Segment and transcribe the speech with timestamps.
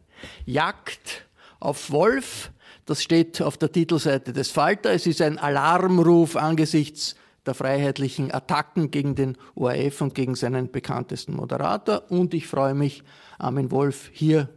[0.48, 1.28] Jagd
[1.60, 2.50] auf Wolf,
[2.88, 4.92] das steht auf der Titelseite des Falter.
[4.92, 7.16] Es ist ein Alarmruf angesichts
[7.46, 12.10] der freiheitlichen Attacken gegen den ORF und gegen seinen bekanntesten Moderator.
[12.10, 13.04] Und ich freue mich,
[13.38, 14.50] Armin Wolf hier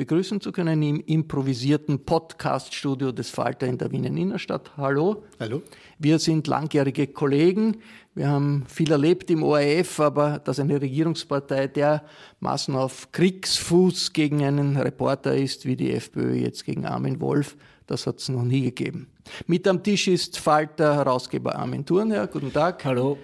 [0.00, 4.74] begrüßen zu können im improvisierten Podcast-Studio des Falter in der Wiener Innenstadt.
[4.78, 5.24] Hallo.
[5.38, 5.60] Hallo.
[5.98, 7.82] Wir sind langjährige Kollegen.
[8.14, 14.78] Wir haben viel erlebt im ORF, aber dass eine Regierungspartei dermaßen auf Kriegsfuß gegen einen
[14.78, 19.06] Reporter ist, wie die FPÖ jetzt gegen Armin Wolf, das hat es noch nie gegeben.
[19.46, 22.26] Mit am Tisch ist Falter Herausgeber Armin Thurnherr.
[22.26, 22.82] Guten Tag.
[22.86, 23.18] Hallo.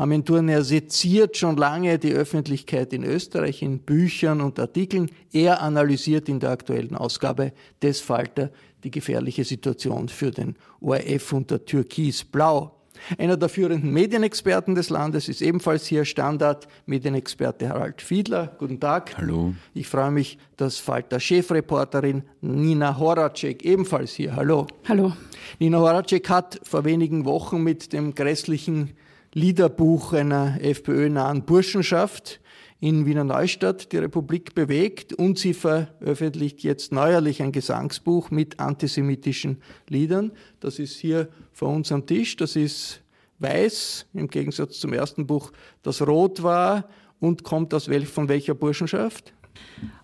[0.00, 5.10] Armin Thurnherr seziert schon lange die Öffentlichkeit in Österreich in Büchern und Artikeln.
[5.30, 7.52] Er analysiert in der aktuellen Ausgabe
[7.82, 8.50] des Falter
[8.82, 12.74] die gefährliche Situation für den ORF unter Türkis-Blau.
[13.18, 18.56] Einer der führenden Medienexperten des Landes ist ebenfalls hier Standard, Medienexperte Harald Fiedler.
[18.58, 19.18] Guten Tag.
[19.18, 19.52] Hallo.
[19.74, 24.34] Ich freue mich, dass Falter Chefreporterin Nina Horacek ebenfalls hier.
[24.34, 24.66] Hallo.
[24.88, 25.12] Hallo.
[25.58, 28.94] Nina Horacek hat vor wenigen Wochen mit dem grässlichen
[29.32, 32.40] Liederbuch einer FPÖ-nahen Burschenschaft
[32.80, 39.62] in Wiener Neustadt die Republik bewegt und sie veröffentlicht jetzt neuerlich ein Gesangsbuch mit antisemitischen
[39.88, 40.32] Liedern.
[40.58, 42.36] Das ist hier vor uns am Tisch.
[42.36, 43.02] Das ist
[43.38, 45.52] weiß, im Gegensatz zum ersten Buch,
[45.82, 46.88] das rot war
[47.20, 49.32] und kommt aus welch, von welcher Burschenschaft?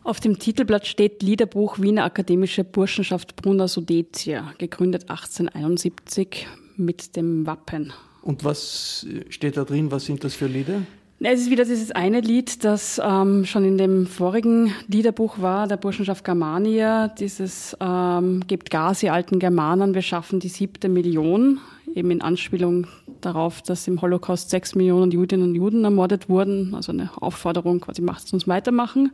[0.04, 7.92] Auf dem Titelblatt steht Liederbuch Wiener Akademische Burschenschaft Brunner Sudetia, gegründet 1871 mit dem Wappen
[8.26, 9.90] und was steht da drin?
[9.90, 10.82] Was sind das für Lieder?
[11.20, 15.78] Es ist wieder dieses eine Lied, das ähm, schon in dem vorigen Liederbuch war, der
[15.78, 21.58] Burschenschaft Germania, dieses ähm, Gebt Gas, ihr alten Germanen, wir schaffen die siebte Million,
[21.94, 22.86] eben in Anspielung
[23.22, 28.02] darauf, dass im Holocaust sechs Millionen Judinnen und Juden ermordet wurden, also eine Aufforderung, quasi
[28.02, 29.10] macht es uns weitermachen.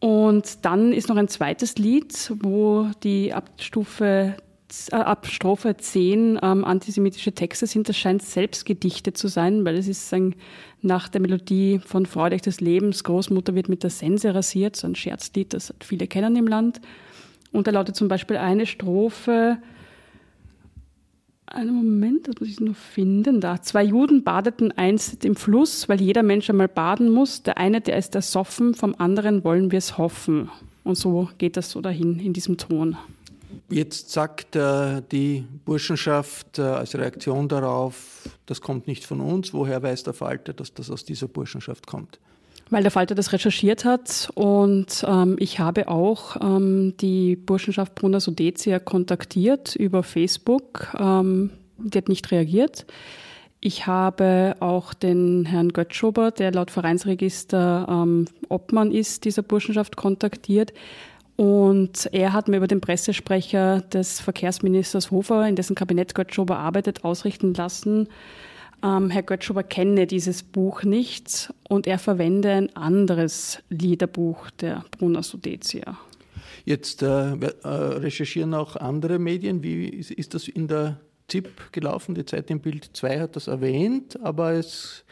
[0.00, 4.53] Und dann ist noch ein zweites Lied, wo die Abstufe äh,
[4.90, 9.88] ab Strophe 10 ähm, antisemitische Texte sind, das scheint selbst gedichtet zu sein, weil es
[9.88, 10.34] ist ein,
[10.82, 14.94] nach der Melodie von Freude des Lebens, Großmutter wird mit der Sense rasiert, so ein
[14.94, 16.80] Scherzlied, das viele kennen im Land.
[17.52, 19.58] Und da lautet zum Beispiel eine Strophe,
[21.46, 23.40] einen Moment, das muss ich noch finden.
[23.40, 23.60] Da.
[23.62, 27.42] Zwei Juden badeten einst im Fluss, weil jeder Mensch einmal baden muss.
[27.42, 30.50] Der eine, der ist ersoffen, vom anderen wollen wir es hoffen.
[30.82, 32.96] Und so geht das so dahin in diesem Ton.
[33.70, 39.52] Jetzt sagt äh, die Burschenschaft äh, als Reaktion darauf, das kommt nicht von uns.
[39.52, 42.18] Woher weiß der Falter, dass das aus dieser Burschenschaft kommt?
[42.70, 48.20] Weil der Falter das recherchiert hat und ähm, ich habe auch ähm, die Burschenschaft Brunner
[48.20, 50.94] Sudetia kontaktiert über Facebook.
[50.98, 52.86] Ähm, die hat nicht reagiert.
[53.60, 60.74] Ich habe auch den Herrn Götzschober, der laut Vereinsregister ähm, Obmann ist, dieser Burschenschaft kontaktiert.
[61.36, 67.04] Und er hat mir über den Pressesprecher des Verkehrsministers Hofer, in dessen Kabinett Göttschober arbeitet,
[67.04, 68.08] ausrichten lassen,
[68.84, 75.22] ähm, Herr Göttschober kenne dieses Buch nicht und er verwende ein anderes Liederbuch der Brunner
[75.22, 75.98] Sudetia.
[76.66, 79.62] Jetzt äh, äh, recherchieren auch andere Medien.
[79.62, 82.14] Wie ist, ist, das in der ZIP gelaufen?
[82.14, 85.04] Die Zeit im Bild 2 hat das erwähnt, aber es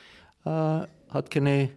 [0.45, 1.71] äh, hat keine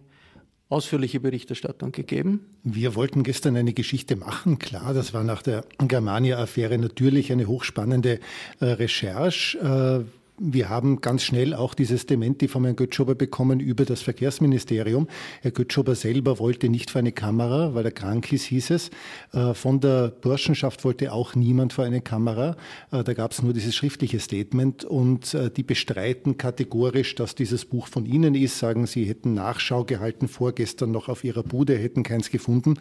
[0.68, 2.40] ausführliche Berichterstattung gegeben.
[2.64, 4.58] Wir wollten gestern eine Geschichte machen.
[4.58, 8.18] Klar, das war nach der Germania-Affäre natürlich eine hochspannende
[8.60, 10.04] äh, Recherche.
[10.04, 15.08] Äh, wir haben ganz schnell auch dieses Dementi von Herrn Götzschober bekommen über das Verkehrsministerium.
[15.40, 18.90] Herr Götzschober selber wollte nicht vor eine Kamera, weil er krank ist, hieß es.
[19.32, 22.56] Äh, von der Burschenschaft wollte auch niemand vor eine Kamera.
[22.92, 27.64] Äh, da gab es nur dieses schriftliche Statement und äh, die bestreiten kategorisch, dass dieses
[27.64, 32.02] Buch von Ihnen ist, sagen, Sie hätten Nachschau gehalten vorgestern noch auf Ihrer Bude, hätten
[32.02, 32.74] keins gefunden.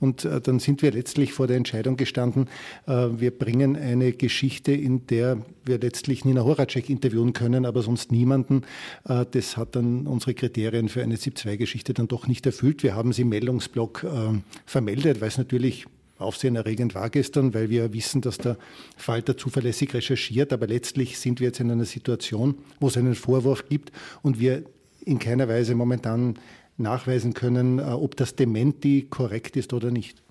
[0.00, 2.48] Und dann sind wir letztlich vor der Entscheidung gestanden,
[2.86, 5.38] wir bringen eine Geschichte, in der
[5.68, 8.62] wir letztlich Nina Horacek interviewen können, aber sonst niemanden.
[9.08, 12.82] Äh, das hat dann unsere Kriterien für eine ZIP-2-Geschichte dann doch nicht erfüllt.
[12.82, 15.86] Wir haben sie im Meldungsblock äh, vermeldet, weil es natürlich
[16.18, 18.56] aufsehenerregend war gestern, weil wir wissen, dass der
[18.96, 20.52] Falter zuverlässig recherchiert.
[20.52, 23.92] Aber letztlich sind wir jetzt in einer Situation, wo es einen Vorwurf gibt
[24.22, 24.64] und wir
[25.04, 26.38] in keiner Weise momentan
[26.76, 30.22] nachweisen können, äh, ob das Dementi korrekt ist oder nicht.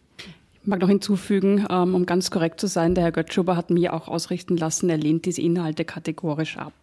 [0.67, 3.93] Ich mag noch hinzufügen, ähm, um ganz korrekt zu sein, der Herr Göttschuber hat mir
[3.93, 6.73] auch ausrichten lassen, er lehnt diese Inhalte kategorisch ab.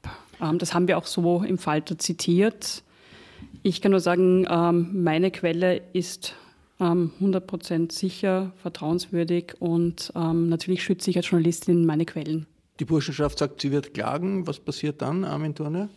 [0.41, 2.83] Ähm, das haben wir auch so im Falter zitiert.
[3.63, 6.35] Ich kann nur sagen, ähm, meine Quelle ist
[6.79, 12.47] 100% sicher, vertrauenswürdig und natürlich schütze ich als Journalistin meine Quellen.
[12.81, 14.47] Die Burschenschaft sagt, sie wird klagen.
[14.49, 15.89] Was passiert dann, Armin Turner?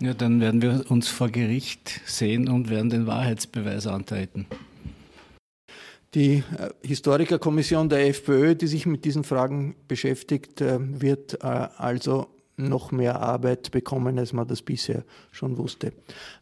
[0.00, 4.46] Ja, dann werden wir uns vor Gericht sehen und werden den Wahrheitsbeweis antreten.
[6.14, 12.28] Die äh, Historikerkommission der FPÖ, die sich mit diesen Fragen beschäftigt, äh, wird äh, also
[12.56, 15.92] noch mehr Arbeit bekommen, als man das bisher schon wusste.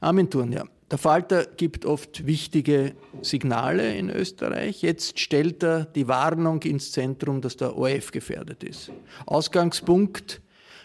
[0.00, 0.54] Armin Thurn,
[0.90, 2.92] Der Falter gibt oft wichtige
[3.22, 4.82] Signale in Österreich.
[4.82, 8.92] Jetzt stellt er die Warnung ins Zentrum, dass der ORF gefährdet ist.
[9.24, 10.42] Ausgangspunkt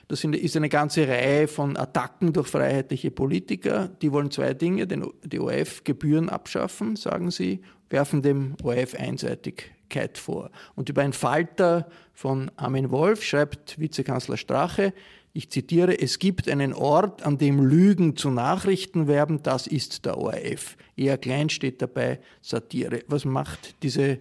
[0.07, 3.89] das ist eine ganze Reihe von Attacken durch freiheitliche Politiker.
[4.01, 10.50] Die wollen zwei Dinge, den, die ORF-Gebühren abschaffen, sagen sie, werfen dem ORF Einseitigkeit vor.
[10.75, 14.94] Und über ein Falter von Armin Wolf schreibt Vizekanzler Strache,
[15.33, 20.18] ich zitiere, es gibt einen Ort, an dem Lügen zu Nachrichten werden, das ist der
[20.18, 20.77] ORF.
[20.95, 23.03] Eher klein steht dabei Satire.
[23.07, 24.18] Was macht diese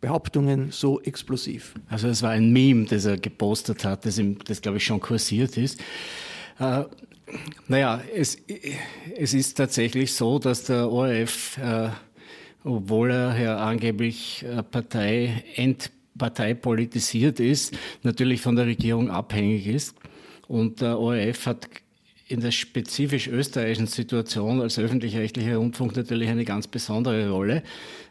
[0.00, 1.74] Behauptungen so explosiv?
[1.88, 5.00] Also es war ein Meme, das er gepostet hat, das, ihm, das glaube ich schon
[5.00, 5.80] kursiert ist.
[6.58, 6.84] Äh,
[7.66, 8.38] naja, es,
[9.16, 11.90] es ist tatsächlich so, dass der ORF, äh,
[12.64, 19.94] obwohl er ja angeblich äh, Partei, entparteipolitisiert ist, natürlich von der Regierung abhängig ist.
[20.46, 21.68] Und der ORF hat
[22.28, 27.62] in der spezifisch österreichischen Situation als öffentlich-rechtlicher Rundfunk natürlich eine ganz besondere Rolle.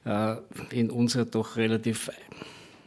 [0.06, 0.36] Äh,
[0.72, 2.10] in unserer doch relativ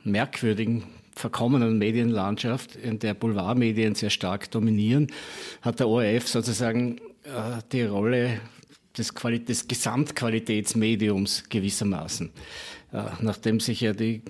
[0.04, 0.84] merkwürdigen
[1.14, 5.08] verkommenen Medienlandschaft, in der Boulevardmedien sehr stark dominieren,
[5.62, 8.40] hat der ORF sozusagen äh, die Rolle
[8.96, 12.30] des, Quali des Gesamtqualitätsmediums gewissermaßen.
[12.92, 14.22] Äh, nachdem sich ja die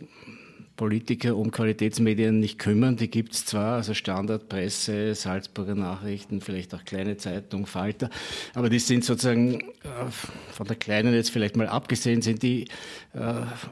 [0.81, 2.97] Politiker um Qualitätsmedien nicht kümmern.
[2.97, 8.09] Die gibt es zwar, also Standardpresse, Salzburger Nachrichten, vielleicht auch kleine Zeitung, Falter,
[8.55, 10.11] aber die sind sozusagen, äh,
[10.53, 12.65] von der kleinen jetzt vielleicht mal abgesehen, sind die
[13.13, 13.19] äh,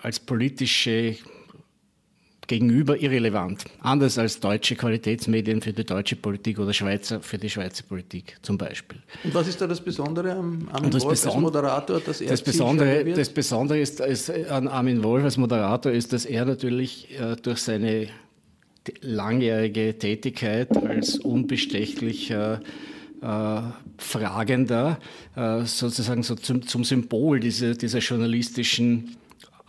[0.02, 1.16] als politische
[2.48, 3.64] gegenüber irrelevant.
[3.80, 8.58] Anders als deutsche Qualitätsmedien für die deutsche Politik oder Schweizer für die Schweizer Politik zum
[8.58, 8.98] Beispiel.
[9.22, 13.04] Und was ist da das Besondere am Armin Wolf als Moderator, dass er das Besondere,
[13.04, 17.58] das Besondere ist, ist, an Armin Wolf als Moderator ist, dass er natürlich äh, durch
[17.58, 18.08] seine
[19.02, 22.60] langjährige Tätigkeit als unbestechlicher
[23.20, 23.60] äh,
[23.98, 24.98] Fragender
[25.36, 29.16] äh, sozusagen so zum, zum Symbol dieser, dieser journalistischen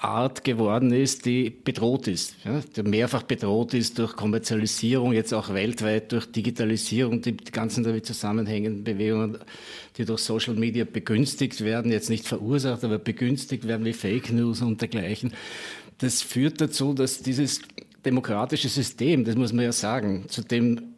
[0.02, 5.54] Art geworden ist, die bedroht ist, ja, der mehrfach bedroht ist durch Kommerzialisierung, jetzt auch
[5.54, 9.40] weltweit durch Digitalisierung, die, die ganzen damit zusammenhängenden Bewegungen,
[9.98, 14.62] die durch Social Media begünstigt werden, jetzt nicht verursacht, aber begünstigt werden wie Fake News
[14.62, 15.34] und dergleichen.
[15.98, 17.62] Das führt dazu, dass dieses
[18.06, 20.89] demokratische System, das muss man ja sagen, zu dem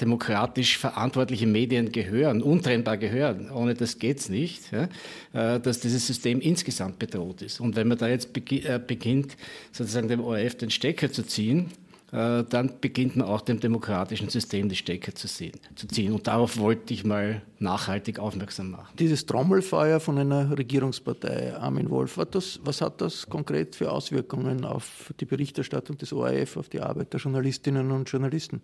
[0.00, 3.50] demokratisch verantwortliche Medien gehören, untrennbar gehören.
[3.50, 4.88] Ohne das geht es nicht, ja,
[5.32, 7.60] äh, dass dieses System insgesamt bedroht ist.
[7.60, 9.36] Und wenn man da jetzt äh, beginnt,
[9.72, 11.70] sozusagen dem ORF den Stecker zu ziehen,
[12.12, 16.12] äh, dann beginnt man auch dem demokratischen System die Stecker zu, sehen, zu ziehen.
[16.12, 18.94] Und darauf wollte ich mal nachhaltig aufmerksam machen.
[18.98, 25.14] Dieses Trommelfeuer von einer Regierungspartei, Armin Wolf, das, was hat das konkret für Auswirkungen auf
[25.20, 28.60] die Berichterstattung des ORF, auf die Arbeit der Journalistinnen und Journalisten?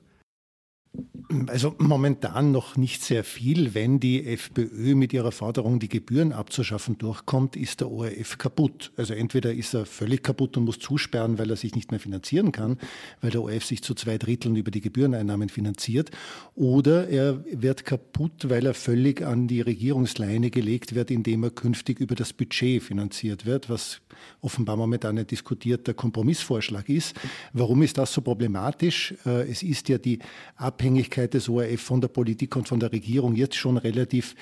[1.49, 3.75] Also momentan noch nicht sehr viel.
[3.75, 8.93] Wenn die FPÖ mit ihrer Forderung, die Gebühren abzuschaffen, durchkommt, ist der ORF kaputt.
[8.97, 12.51] Also entweder ist er völlig kaputt und muss zusperren, weil er sich nicht mehr finanzieren
[12.51, 12.79] kann,
[13.21, 16.11] weil der ORF sich zu zwei Dritteln über die Gebühreneinnahmen finanziert,
[16.55, 22.01] oder er wird kaputt, weil er völlig an die Regierungsleine gelegt wird, indem er künftig
[22.01, 24.01] über das Budget finanziert wird, was
[24.41, 27.17] offenbar momentan ein diskutierter Kompromissvorschlag ist.
[27.53, 29.15] Warum ist das so problematisch?
[29.27, 30.19] Äh, es ist ja die
[30.57, 34.35] Abhängigkeit des ORF von der Politik und von der Regierung jetzt schon relativ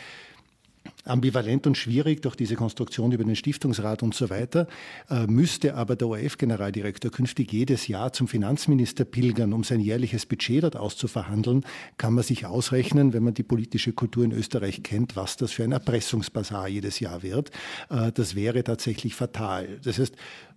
[1.07, 4.67] ambivalent und schwierig durch diese Konstruktion über den Stiftungsrat und so weiter,
[5.09, 10.65] äh, müsste aber der ORF-Generaldirektor künftig jedes Jahr zum Finanzminister pilgern, um sein jährliches Budget
[10.65, 11.65] dort auszuverhandeln,
[11.97, 15.65] kann man sich ausrechnen, wenn man die politische Kultur in Österreich kennt, was das für
[15.65, 17.51] ein Erpressungsbasar jedes Jahr wird.
[17.91, 19.79] Äh, das wäre tatsächlich fatal.
[19.85, 20.17] Das heißt,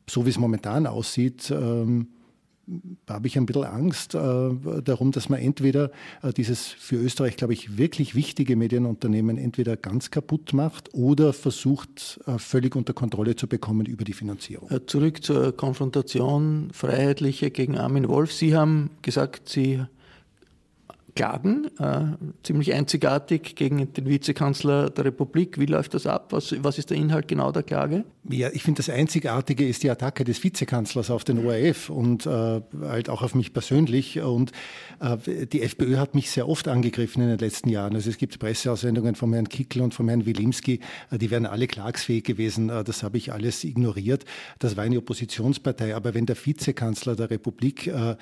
[0.10, 2.08] so wie es momentan aussieht, ähm,
[3.10, 4.20] habe ich ein bisschen Angst äh,
[4.84, 10.12] darum, dass man entweder äh, dieses für Österreich, glaube ich, wirklich wichtige Medienunternehmen entweder ganz
[10.12, 14.70] kaputt macht oder versucht, äh, völlig unter Kontrolle zu bekommen über die Finanzierung.
[14.70, 18.32] Äh, zurück zur Konfrontation Freiheitliche gegen Armin Wolf.
[18.32, 19.82] Sie haben gesagt, Sie
[21.20, 25.60] klagen, äh, ziemlich einzigartig gegen den Vizekanzler der Republik.
[25.60, 26.28] Wie läuft das ab?
[26.30, 28.06] Was, was ist der Inhalt genau der Klage?
[28.30, 32.62] Ja, ich finde, das Einzigartige ist die Attacke des Vizekanzlers auf den ORF und äh,
[32.84, 34.22] halt auch auf mich persönlich.
[34.22, 34.54] Und
[35.02, 37.96] äh, die FPÖ hat mich sehr oft angegriffen in den letzten Jahren.
[37.96, 40.80] Also es gibt Presseaussendungen von Herrn Kickl und von Herrn Wilimski,
[41.12, 42.70] äh, die wären alle klagsfähig gewesen.
[42.70, 44.24] Äh, das habe ich alles ignoriert.
[44.60, 45.98] Das war eine Oppositionspartei.
[45.98, 48.16] Aber wenn der Vizekanzler der Republik, äh,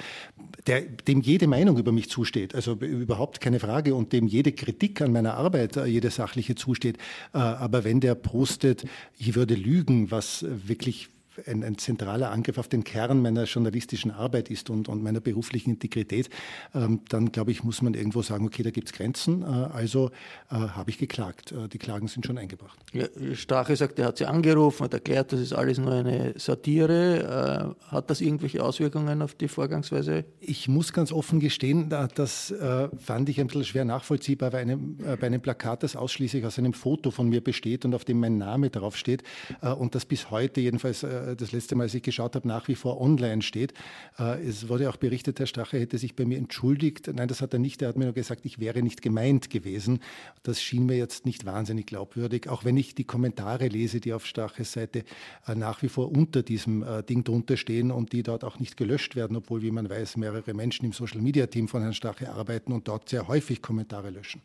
[0.68, 5.02] der, dem jede Meinung über mich zusteht, also überhaupt keine Frage und dem jede Kritik
[5.02, 6.98] an meiner Arbeit, äh, jede sachliche zusteht.
[7.34, 8.86] Äh, aber wenn der postet,
[9.18, 11.10] ich würde lügen, was wirklich
[11.46, 15.72] ein, ein, zentraler Angriff auf den Kern meiner journalistischen Arbeit ist und, und meiner beruflichen
[15.72, 16.30] Integrität,
[16.74, 19.42] ähm, dann glaube ich, muss man irgendwo sagen, okay, da gibt es Grenzen.
[19.42, 20.12] Äh, also
[20.50, 21.52] äh, habe ich geklagt.
[21.52, 22.78] Äh, die Klagen sind schon eingebracht.
[22.94, 27.76] Ja, Strache sagt, er hat sie angerufen, hat erklärt, das ist alles nur eine Satire.
[27.88, 30.26] Äh, hat das irgendwelche Auswirkungen auf die Vorgangsweise?
[30.40, 34.98] Ich muss ganz offen gestehen, das äh, fand ich ein bisschen schwer nachvollziehbar bei einem,
[35.06, 38.20] äh, bei einem Plakat, das ausschließlich aus einem Foto von mir besteht und auf dem
[38.20, 39.24] mein Name draufsteht
[39.62, 42.76] und das bis heute jedenfalls äh, das letzte Mal, als ich geschaut habe, nach wie
[42.76, 43.74] vor online steht.
[44.20, 47.12] Äh, es wurde auch berichtet, Herr Strache hätte sich bei mir entschuldigt.
[47.14, 47.82] Nein, das hat er nicht.
[47.82, 50.00] Er hat mir nur gesagt, ich wäre nicht gemeint gewesen.
[50.44, 54.26] Das schien mir jetzt nicht wahnsinnig glaubwürdig, auch wenn ich die Kommentare lese, die auf
[54.26, 55.04] Straches Seite
[55.48, 59.16] äh, nach wie vor unter diesem Ding drunter stehen und die dort auch nicht gelöscht
[59.16, 63.10] werden, obwohl, wie man weiß, mehrere Menschen im Social-Media-Team von Herrn Strache arbeiten und dort
[63.10, 64.42] sehr häufig Kommentare löschen.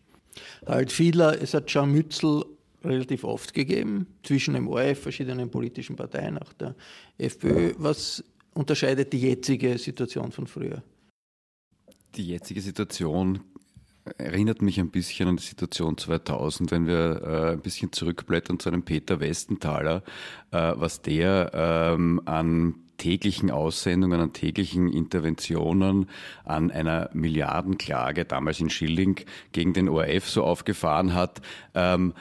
[0.66, 2.44] Halt Fiedler, es hat Jean Mützel
[2.84, 6.74] relativ oft gegeben, zwischen dem ORF, verschiedenen politischen Parteien, auch der
[7.18, 7.74] FPÖ.
[7.78, 8.24] Was
[8.54, 10.82] unterscheidet die jetzige Situation von früher?
[12.16, 13.40] Die jetzige Situation
[14.18, 18.68] erinnert mich ein bisschen an die Situation 2000, wenn wir äh, ein bisschen zurückblättern zu
[18.68, 20.02] einem Peter Westenthaler,
[20.50, 26.08] äh, was der ähm, an täglichen Aussendungen, an täglichen Interventionen,
[26.44, 29.20] an einer Milliardenklage damals in Schilling
[29.52, 31.40] gegen den ORF so aufgefahren hat.
[31.74, 32.14] Ähm,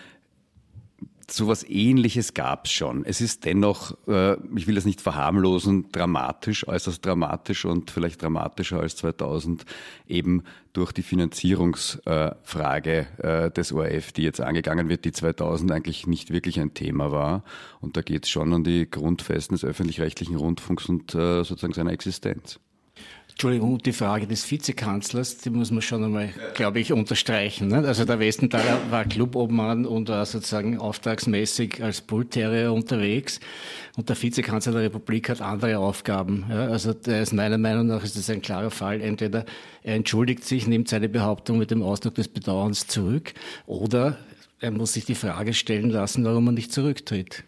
[1.34, 3.06] sowas ähnliches gab es schon.
[3.06, 8.80] Es ist dennoch, äh, ich will das nicht verharmlosen, dramatisch, äußerst dramatisch und vielleicht dramatischer
[8.80, 9.66] als 2000
[10.08, 16.32] eben durch die Finanzierungsfrage äh, des ORF, die jetzt angegangen wird, die 2000 eigentlich nicht
[16.32, 17.44] wirklich ein Thema war.
[17.80, 21.92] Und da geht es schon an die Grundfesten des öffentlich-rechtlichen Rundfunks und äh, sozusagen seiner
[21.92, 22.60] Existenz.
[23.32, 27.70] Entschuldigung, die Frage des Vizekanzlers, die muss man schon einmal, glaube ich, unterstreichen.
[27.70, 27.80] Ne?
[27.88, 33.40] Also der Westenthaler war Clubobmann und war sozusagen auftragsmäßig als Bullterrier unterwegs.
[33.98, 36.46] Und der Vizekanzler der Republik hat andere Aufgaben.
[36.50, 36.68] Ja?
[36.68, 39.02] Also der ist meiner Meinung nach ist das ein klarer Fall.
[39.02, 39.46] Entweder
[39.82, 43.34] er entschuldigt sich, nimmt seine Behauptung mit dem Ausdruck des Bedauerns zurück,
[43.66, 44.18] oder
[44.60, 47.44] er muss sich die Frage stellen lassen, warum er nicht zurücktritt.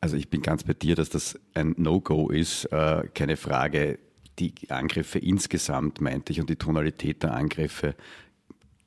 [0.00, 3.98] Also ich bin ganz bei dir, dass das ein No-Go ist, äh, keine Frage
[4.38, 7.94] die Angriffe insgesamt, meinte ich, und die Tonalität der Angriffe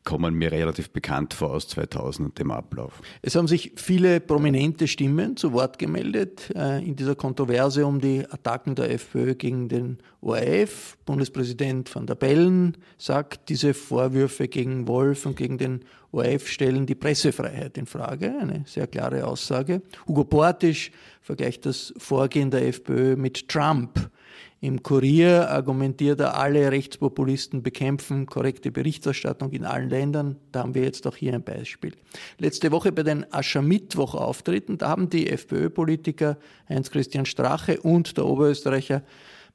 [0.07, 3.01] kommen mir relativ bekannt vor aus 2000 und dem Ablauf.
[3.21, 8.25] Es haben sich viele prominente Stimmen zu Wort gemeldet äh, in dieser Kontroverse um die
[8.25, 10.97] Attacken der FPÖ gegen den ORF.
[11.05, 15.81] Bundespräsident van der Bellen sagt, diese Vorwürfe gegen Wolf und gegen den
[16.13, 18.33] ORF stellen die Pressefreiheit in Frage.
[18.39, 19.81] Eine sehr klare Aussage.
[20.07, 20.89] Hugo Portisch
[21.21, 24.09] vergleicht das Vorgehen der FPÖ mit Trump
[24.59, 30.37] Im Kurier argumentiert er, alle Rechtspopulisten bekämpfen korrekte Berichterstattung in allen Ländern.
[30.51, 31.93] Da haben wir jetzt auch hier ein Beispiel.
[32.39, 39.03] Letzte Woche bei den Aschermittwoch-Auftritten, da haben die FPÖ-Politiker Heinz-Christian Strache und der Oberösterreicher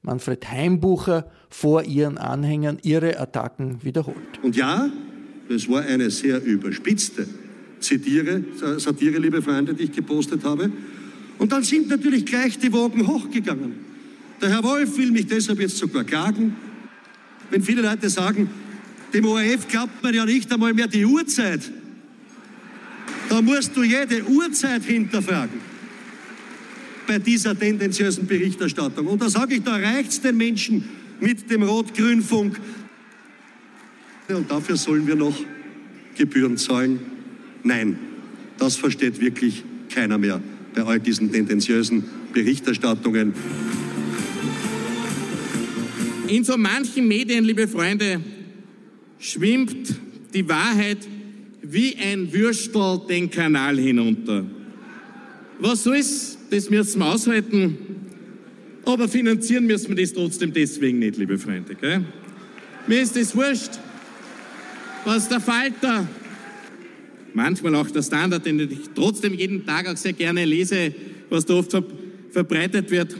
[0.02, 4.16] Manfred Heimbucher vor ihren Anhängern ihre Attacken wiederholt.
[4.42, 4.88] Und ja,
[5.48, 7.26] das war eine sehr überspitzte
[7.80, 8.44] Zitiere,
[8.78, 10.70] Satire, liebe Freunde, die ich gepostet habe.
[11.38, 13.91] Und dann sind natürlich gleich die Wogen hochgegangen.
[14.42, 16.56] Der Herr Wolf will mich deshalb jetzt sogar klagen.
[17.48, 18.50] Wenn viele Leute sagen,
[19.14, 21.70] dem ORF glaubt man ja nicht einmal mehr die Uhrzeit,
[23.28, 25.60] da musst du jede Uhrzeit hinterfragen
[27.06, 29.06] bei dieser tendenziösen Berichterstattung.
[29.06, 30.88] Und da sage ich, da reicht es den Menschen
[31.20, 32.60] mit dem Rot-Grün-Funk.
[34.28, 35.38] Und dafür sollen wir noch
[36.16, 36.98] Gebühren zahlen?
[37.62, 37.96] Nein,
[38.58, 40.42] das versteht wirklich keiner mehr
[40.74, 43.34] bei all diesen tendenziösen Berichterstattungen.
[46.32, 48.18] In so manchen Medien, liebe Freunde,
[49.18, 49.94] schwimmt
[50.32, 50.96] die Wahrheit
[51.60, 54.46] wie ein Würstel den Kanal hinunter.
[55.58, 56.38] Was soll's?
[56.48, 57.76] Das müssen wir aushalten.
[58.86, 61.74] Aber finanzieren müssen wir das trotzdem deswegen nicht, liebe Freunde.
[61.74, 62.02] Gell?
[62.86, 63.72] Mir ist das wurscht,
[65.04, 66.08] was der Falter,
[67.34, 70.94] manchmal auch der Standard, den ich trotzdem jeden Tag auch sehr gerne lese,
[71.28, 71.76] was da oft
[72.30, 73.18] verbreitet wird,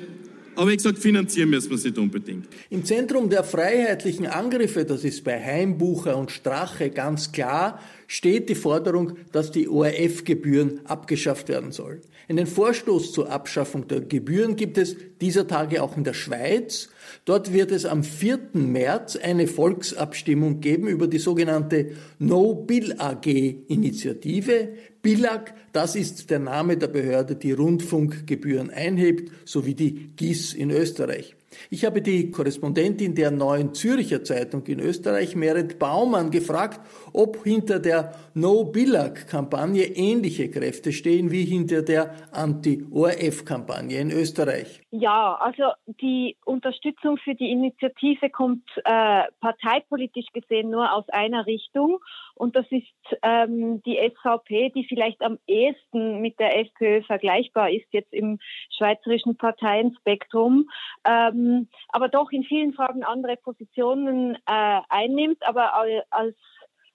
[0.57, 2.47] aber wie gesagt, finanzieren müssen wir es nicht unbedingt.
[2.71, 8.55] Im Zentrum der freiheitlichen Angriffe, das ist bei Heimbucher und Strache ganz klar, steht die
[8.55, 12.01] Forderung, dass die ORF-Gebühren abgeschafft werden sollen.
[12.29, 16.89] Einen Vorstoß zur Abschaffung der Gebühren gibt es dieser Tage auch in der Schweiz.
[17.25, 18.51] Dort wird es am 4.
[18.55, 23.27] März eine Volksabstimmung geben über die sogenannte No Bill AG
[23.69, 24.71] Initiative.
[25.03, 31.37] BILAG, das ist der Name der Behörde, die Rundfunkgebühren einhebt, sowie die GIS in Österreich.
[31.71, 36.81] Ich habe die Korrespondentin der Neuen Zürcher Zeitung in Österreich, Merit Baumann, gefragt,
[37.13, 44.82] ob hinter der No-Billag-Kampagne ähnliche Kräfte stehen wie hinter der Anti-ORF-Kampagne in Österreich.
[44.95, 51.99] Ja, also die Unterstützung für die Initiative kommt äh, parteipolitisch gesehen nur aus einer Richtung
[52.35, 57.87] und das ist ähm, die SVP, die vielleicht am ehesten mit der FPÖ vergleichbar ist
[57.93, 58.39] jetzt im
[58.77, 60.69] schweizerischen Parteienspektrum.
[61.07, 65.73] Ähm, aber doch in vielen Fragen andere Positionen äh, einnimmt, aber
[66.11, 66.37] als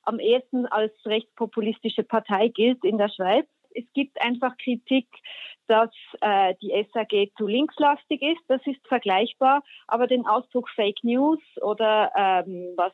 [0.03, 3.47] am ehesten als rechtspopulistische Partei gilt in der Schweiz.
[3.77, 5.07] Es gibt einfach Kritik,
[5.67, 8.41] dass äh, die SAG zu linkslastig ist.
[8.47, 9.63] Das ist vergleichbar.
[9.87, 12.93] Aber den Ausdruck Fake News oder ähm, was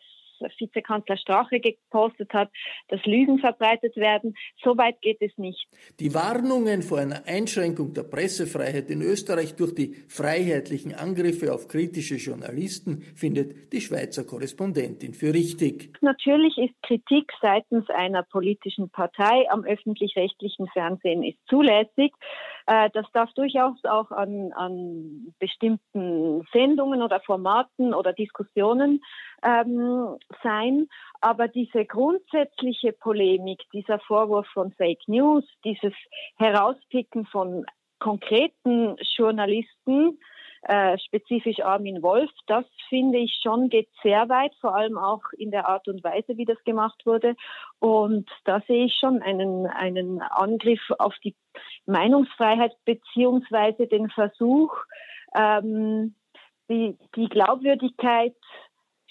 [0.58, 2.50] Vizekanzler Strache gepostet hat,
[2.88, 4.36] dass Lügen verbreitet werden.
[4.64, 5.68] So weit geht es nicht.
[6.00, 12.16] Die Warnungen vor einer Einschränkung der Pressefreiheit in Österreich durch die freiheitlichen Angriffe auf kritische
[12.16, 15.94] Journalisten findet die Schweizer Korrespondentin für richtig.
[16.02, 22.14] Natürlich ist Kritik seitens einer politischen Partei am öffentlich-rechtlichen Fernsehen ist zulässig.
[22.66, 29.02] Äh, das darf durchaus auch an, an bestimmten Sendungen oder Formaten oder Diskussionen
[29.44, 30.88] ähm, sein.
[31.22, 35.94] Aber diese grundsätzliche Polemik, dieser Vorwurf von Fake News, dieses
[36.38, 37.66] Herauspicken von
[38.00, 40.20] konkreten Journalisten,
[40.64, 45.52] äh, spezifisch Armin Wolf, das finde ich schon geht sehr weit, vor allem auch in
[45.52, 47.36] der Art und Weise, wie das gemacht wurde.
[47.80, 51.36] Und da sehe ich schon einen, einen Angriff auf die
[51.86, 54.76] Meinungsfreiheit beziehungsweise den Versuch,
[55.36, 56.16] ähm,
[56.70, 58.36] die, die Glaubwürdigkeit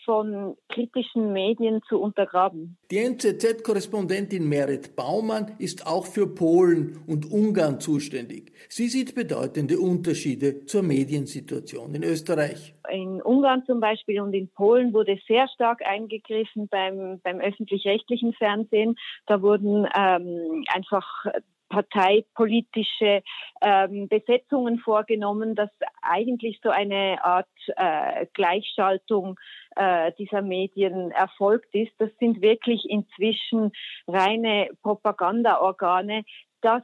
[0.05, 2.77] von kritischen Medien zu untergraben.
[2.91, 8.53] Die NZZ-Korrespondentin Merit Baumann ist auch für Polen und Ungarn zuständig.
[8.69, 12.75] Sie sieht bedeutende Unterschiede zur Mediensituation in Österreich.
[12.91, 18.97] In Ungarn zum Beispiel und in Polen wurde sehr stark eingegriffen beim, beim öffentlich-rechtlichen Fernsehen.
[19.27, 21.27] Da wurden ähm, einfach
[21.73, 23.23] parteipolitische
[23.63, 25.71] ähm, Besetzungen vorgenommen, dass
[26.03, 29.41] eigentlich so eine Art äh, Gleichschaltung
[29.77, 31.93] äh, dieser Medien erfolgt ist.
[31.99, 33.73] Das sind wirklich inzwischen
[34.07, 36.25] reine Propagandaorgane.
[36.61, 36.83] Das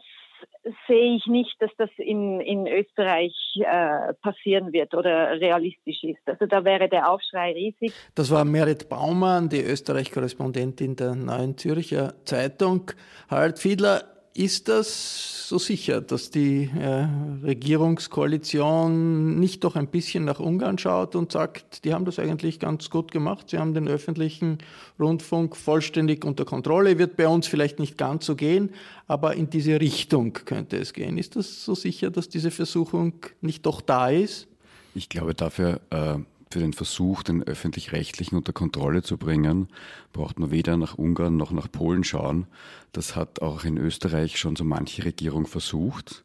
[0.87, 6.27] sehe ich nicht, dass das in, in Österreich äh, passieren wird oder realistisch ist.
[6.27, 7.93] Also da wäre der Aufschrei riesig.
[8.15, 12.91] Das war Merit Baumann, die Österreich-Korrespondentin der Neuen Zürcher Zeitung.
[13.29, 17.07] Harald Fiedler, ist das so sicher, dass die äh,
[17.43, 22.91] Regierungskoalition nicht doch ein bisschen nach Ungarn schaut und sagt, die haben das eigentlich ganz
[22.91, 24.59] gut gemacht, sie haben den öffentlichen
[25.01, 28.71] Rundfunk vollständig unter Kontrolle, wird bei uns vielleicht nicht ganz so gehen,
[29.07, 31.17] aber in diese Richtung könnte es gehen.
[31.17, 34.49] Ist das so sicher, dass diese Versuchung nicht doch da ist?
[34.95, 36.19] Ich glaube, dafür äh,
[36.51, 39.69] für den Versuch, den öffentlich-rechtlichen unter Kontrolle zu bringen,
[40.13, 42.47] braucht man weder nach Ungarn noch nach Polen schauen.
[42.93, 46.25] Das hat auch in Österreich schon so manche Regierung versucht.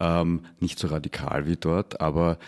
[0.00, 2.38] Ähm, nicht so radikal wie dort, aber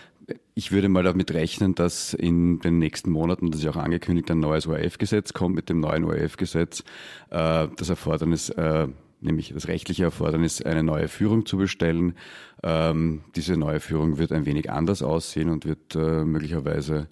[0.55, 4.29] ich würde mal damit rechnen, dass in den nächsten Monaten, das ist ja auch angekündigt,
[4.31, 5.55] ein neues ORF-Gesetz kommt.
[5.55, 6.83] Mit dem neuen ORF-Gesetz
[7.29, 8.87] äh, das Erfordernis, äh,
[9.23, 12.15] nämlich das rechtliche Erfordernis, eine neue Führung zu bestellen.
[12.61, 17.07] Ähm, diese neue Führung wird ein wenig anders aussehen und wird äh, möglicherweise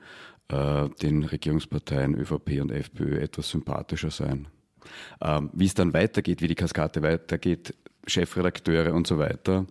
[0.49, 4.47] äh, den Regierungsparteien ÖVP und FPÖ etwas sympathischer sein.
[5.21, 7.73] Ähm, wie es dann weitergeht, wie die Kaskade weitergeht,
[8.07, 9.65] Chefredakteure und so weiter,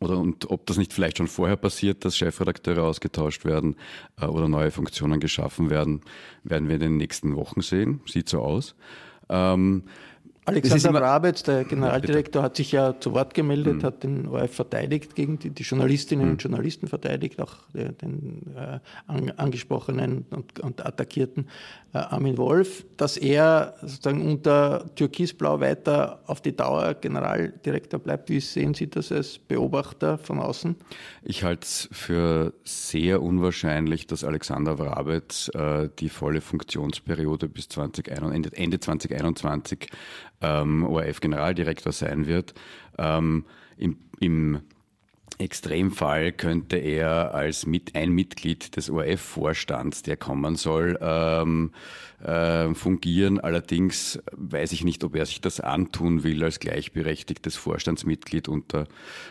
[0.00, 3.76] oder und ob das nicht vielleicht schon vorher passiert, dass Chefredakteure ausgetauscht werden
[4.20, 6.02] äh, oder neue Funktionen geschaffen werden,
[6.44, 8.00] werden wir in den nächsten Wochen sehen.
[8.06, 8.74] Sieht so aus.
[9.28, 9.84] Ähm,
[10.48, 13.82] Alexander Rabetz, der Generaldirektor, hat sich ja zu Wort gemeldet, mhm.
[13.82, 16.32] hat den ORF verteidigt, gegen die, die Journalistinnen mhm.
[16.32, 21.48] und Journalisten verteidigt, auch den, äh, an, angesprochenen und, und attackierten
[21.92, 28.28] äh, Armin Wolf, dass er sozusagen unter Türkisblau weiter auf die Dauer Generaldirektor bleibt.
[28.28, 30.76] Wie sehen Sie das als Beobachter von außen?
[31.22, 38.58] Ich halte es für sehr unwahrscheinlich, dass Alexander Wrabetz äh, die volle Funktionsperiode bis 2021,
[38.58, 39.88] Ende 2021
[40.40, 42.54] ähm, ORF-Generaldirektor sein wird.
[42.98, 43.44] Ähm,
[43.76, 44.60] im, Im
[45.38, 51.70] Extremfall könnte er als mit, ein Mitglied des ORF-Vorstands, der kommen soll, ähm,
[52.24, 53.38] äh, fungieren.
[53.38, 58.88] Allerdings weiß ich nicht, ob er sich das antun will als gleichberechtigtes Vorstandsmitglied unter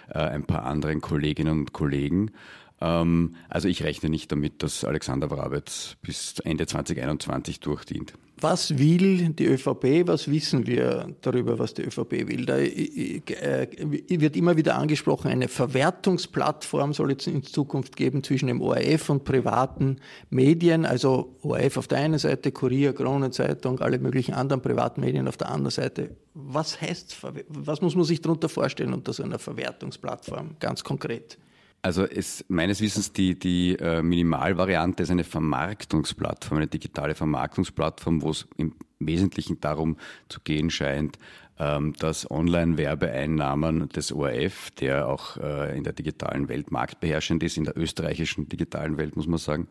[0.10, 2.32] äh, ein paar anderen Kolleginnen und Kollegen.
[2.80, 8.14] Ähm, also ich rechne nicht damit, dass Alexander Wrabetz bis Ende 2021 durchdient.
[8.40, 10.06] Was will die ÖVP?
[10.06, 12.46] Was wissen wir darüber, was die ÖVP will?
[12.46, 18.62] Da äh, wird immer wieder angesprochen, eine Verwertungsplattform soll es in Zukunft geben zwischen dem
[18.62, 19.98] ORF und privaten
[20.30, 20.86] Medien.
[20.86, 25.50] Also ORF auf der einen Seite, Kurier, Kronenzeitung, alle möglichen anderen privaten Medien auf der
[25.50, 26.16] anderen Seite.
[26.36, 31.40] Was heißt, was muss man sich darunter vorstellen unter so einer Verwertungsplattform, ganz konkret?
[31.82, 38.32] Also ist meines Wissens die, die äh, Minimalvariante ist eine Vermarktungsplattform, eine digitale Vermarktungsplattform, wo
[38.32, 41.18] es im Wesentlichen darum zu gehen scheint,
[41.58, 47.76] dass Online-Werbeeinnahmen des ORF, der auch äh, in der digitalen Welt marktbeherrschend ist, in der
[47.76, 49.68] österreichischen digitalen Welt muss man sagen,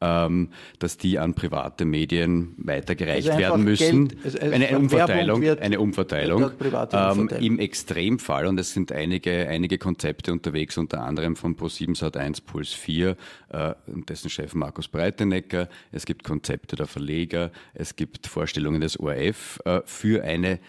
[0.00, 4.08] ähm, dass die an private Medien weitergereicht also werden müssen.
[4.08, 6.50] Geld, also eine, eine Umverteilung, eine Umverteilung.
[6.92, 12.44] Ähm, Im Extremfall, und es sind einige, einige Konzepte unterwegs, unter anderem von Pro7 Sat1
[12.44, 13.16] Puls 4,
[13.50, 13.74] äh,
[14.08, 15.68] dessen Chef Markus Breitenecker.
[15.92, 20.60] Es gibt Konzepte der Verleger, es gibt Vorstellungen des ORF äh, für eine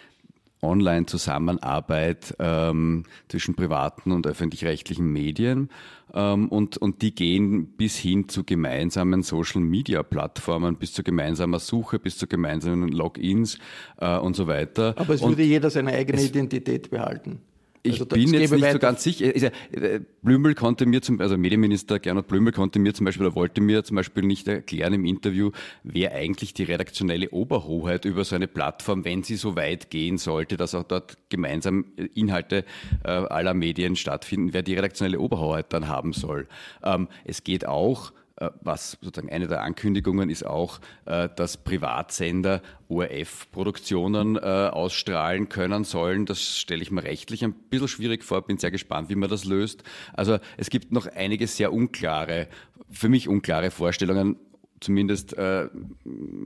[0.61, 5.69] Online-Zusammenarbeit ähm, zwischen privaten und öffentlich-rechtlichen Medien.
[6.13, 12.17] Ähm, und, und die gehen bis hin zu gemeinsamen Social-Media-Plattformen, bis zu gemeinsamer Suche, bis
[12.17, 13.57] zu gemeinsamen Logins
[13.97, 14.93] äh, und so weiter.
[14.97, 17.39] Aber es würde jeder seine eigene Identität behalten.
[17.83, 19.25] Ich also bin jetzt nicht so ganz sicher.
[19.33, 23.61] Äh, Blümel konnte mir zum, also Medienminister Gernot Blümel konnte mir zum Beispiel oder wollte
[23.61, 25.51] mir zum Beispiel nicht erklären im Interview,
[25.83, 30.57] wer eigentlich die redaktionelle Oberhoheit über so eine Plattform, wenn sie so weit gehen sollte,
[30.57, 32.65] dass auch dort gemeinsam Inhalte
[33.03, 36.47] äh, aller Medien stattfinden, wer die redaktionelle Oberhoheit dann haben soll.
[36.83, 38.20] Ähm, es geht auch äh,
[38.61, 46.25] was sozusagen eine der Ankündigungen ist auch, äh, dass Privatsender ORF-Produktionen äh, ausstrahlen können sollen.
[46.25, 49.45] Das stelle ich mir rechtlich ein bisschen schwierig vor, bin sehr gespannt, wie man das
[49.45, 49.83] löst.
[50.13, 52.47] Also es gibt noch einige sehr unklare,
[52.89, 54.37] für mich unklare Vorstellungen,
[54.81, 55.67] Zumindest äh,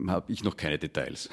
[0.08, 1.28] habe ich noch keine Details.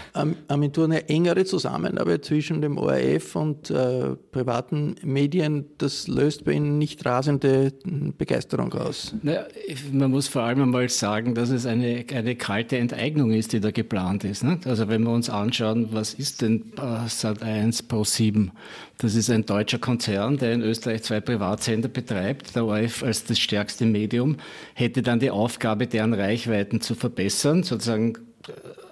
[0.74, 6.78] Agentur eine engere Zusammenarbeit zwischen dem ORF und äh, privaten Medien, das löst bei Ihnen
[6.78, 7.74] nicht rasende
[8.18, 9.14] Begeisterung aus?
[9.22, 9.46] Naja,
[9.92, 13.72] man muss vor allem einmal sagen, dass es eine, eine kalte Enteignung ist, die da
[13.72, 14.44] geplant ist.
[14.44, 14.66] Nicht?
[14.66, 18.52] Also wenn wir uns anschauen, was ist denn äh, Sat1 Pro 7?
[18.98, 22.56] Das ist ein deutscher Konzern, der in Österreich zwei Privatsender betreibt.
[22.56, 24.38] Der ORF als das stärkste Medium
[24.76, 28.14] hätte dann die Aufgabe, deren Reichweiten zu verbessern, sozusagen
[28.48, 28.52] äh,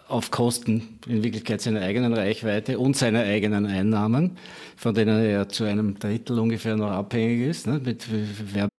[0.09, 4.37] auf Kosten in Wirklichkeit seiner eigenen Reichweite und seiner eigenen Einnahmen,
[4.75, 7.67] von denen er zu einem Drittel ungefähr noch abhängig ist.
[7.67, 8.05] Ne, mit
[8.53, 8.71] Werbe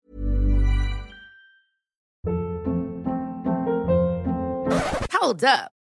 [5.22, 5.81] Hold up.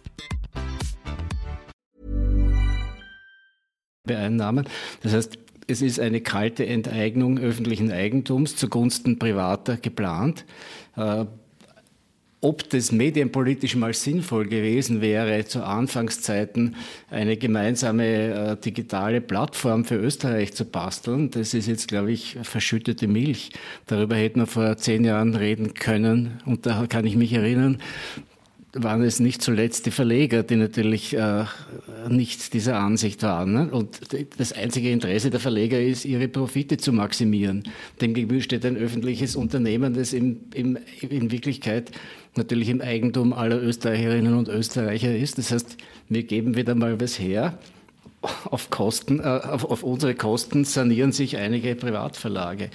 [4.03, 4.67] beeinnahmen.
[5.03, 5.37] Das heißt,
[5.67, 10.45] es ist eine kalte Enteignung öffentlichen Eigentums zugunsten privater geplant.
[10.97, 11.25] Äh,
[12.43, 16.75] ob das medienpolitisch mal sinnvoll gewesen wäre, zu Anfangszeiten
[17.11, 23.07] eine gemeinsame äh, digitale Plattform für Österreich zu basteln, das ist jetzt, glaube ich, verschüttete
[23.07, 23.51] Milch.
[23.85, 26.41] Darüber hätten wir vor zehn Jahren reden können.
[26.47, 27.77] Und da kann ich mich erinnern,
[28.73, 31.43] waren es nicht zuletzt die Verleger, die natürlich äh,
[32.09, 33.53] nicht dieser Ansicht waren.
[33.53, 33.69] Ne?
[33.71, 33.99] Und
[34.37, 37.63] das einzige Interesse der Verleger ist, ihre Profite zu maximieren.
[37.99, 41.91] Demgegenüber steht ein öffentliches Unternehmen, das im, im, in Wirklichkeit
[42.35, 45.37] natürlich im Eigentum aller Österreicherinnen und Österreicher ist.
[45.37, 47.57] Das heißt, wir geben wieder mal was her.
[48.45, 52.69] Auf, Kosten, äh, auf, auf unsere Kosten sanieren sich einige Privatverlage.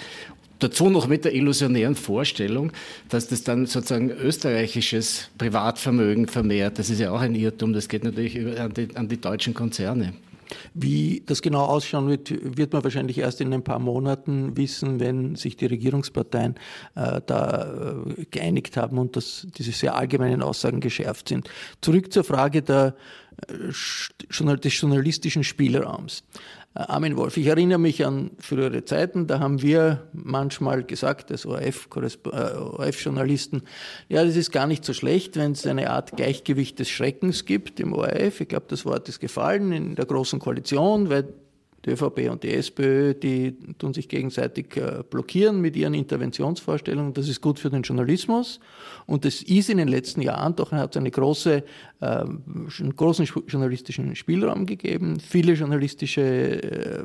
[0.58, 2.72] Dazu noch mit der illusionären Vorstellung,
[3.08, 6.78] dass das dann sozusagen österreichisches Privatvermögen vermehrt.
[6.78, 7.72] Das ist ja auch ein Irrtum.
[7.72, 10.14] Das geht natürlich an die, an die deutschen Konzerne.
[10.74, 15.34] Wie das genau ausschauen wird, wird man wahrscheinlich erst in ein paar Monaten wissen, wenn
[15.34, 16.54] sich die Regierungsparteien
[16.94, 21.50] äh, da äh, geeinigt haben und dass diese sehr allgemeinen Aussagen geschärft sind.
[21.80, 22.94] Zurück zur Frage der,
[23.48, 26.22] äh, des journalistischen Spielraums.
[26.76, 27.36] Äh, Armin Wolf.
[27.36, 33.62] Ich erinnere mich an frühere Zeiten, da haben wir manchmal gesagt, als ORF-Journalisten,
[34.08, 37.44] äh, ja, das ist gar nicht so schlecht, wenn es eine Art Gleichgewicht des Schreckens
[37.44, 38.40] gibt im ORF.
[38.40, 41.32] Ich glaube, das Wort ist gefallen in der Großen Koalition, weil
[41.86, 47.14] die ÖVP und die SPÖ, die tun sich gegenseitig äh, blockieren mit ihren Interventionsvorstellungen.
[47.14, 48.60] Das ist gut für den Journalismus.
[49.06, 51.62] Und es ist in den letzten Jahren doch, eine große,
[52.00, 55.18] einen großen journalistischen Spielraum gegeben.
[55.18, 57.04] Viele journalistische äh,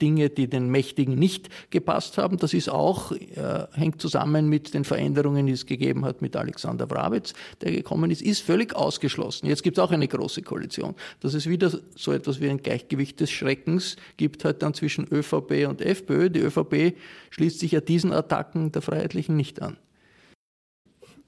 [0.00, 2.36] Dinge, die den Mächtigen nicht gepasst haben.
[2.36, 6.86] Das ist auch, äh, hängt zusammen mit den Veränderungen, die es gegeben hat mit Alexander
[6.86, 9.46] Bravitz, der gekommen ist, ist völlig ausgeschlossen.
[9.46, 10.94] Jetzt gibt es auch eine große Koalition.
[11.20, 15.66] Das ist wieder so etwas wie ein Gleichgewicht des Schreckens gibt halt dann zwischen ÖVP
[15.68, 16.30] und FPÖ.
[16.30, 16.96] Die ÖVP
[17.30, 19.76] schließt sich ja diesen Attacken der Freiheitlichen nicht an.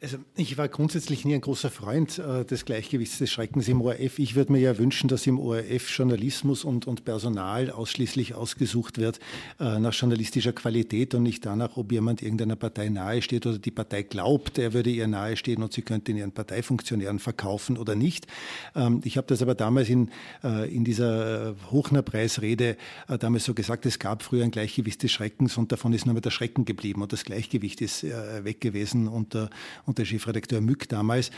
[0.03, 4.19] Also ich war grundsätzlich nie ein großer Freund äh, des Gleichgewichts des Schreckens im ORF.
[4.19, 9.21] Ich würde mir ja wünschen, dass im ORF Journalismus und, und Personal ausschließlich ausgesucht wird
[9.61, 14.03] äh, nach journalistischer Qualität und nicht danach, ob jemand irgendeiner Partei nahesteht oder die Partei
[14.03, 18.27] glaubt, er würde ihr nahestehen und sie könnte in ihren Parteifunktionären verkaufen oder nicht.
[18.75, 20.11] Ähm, ich habe das aber damals in,
[20.43, 25.57] äh, in dieser Hochner-Preisrede äh, damals so gesagt, es gab früher ein Gleichgewicht des Schreckens
[25.57, 29.07] und davon ist nur mehr der Schrecken geblieben und das Gleichgewicht ist äh, weg gewesen
[29.07, 29.49] unter
[29.92, 31.31] und der Chefredakteur Mück damals.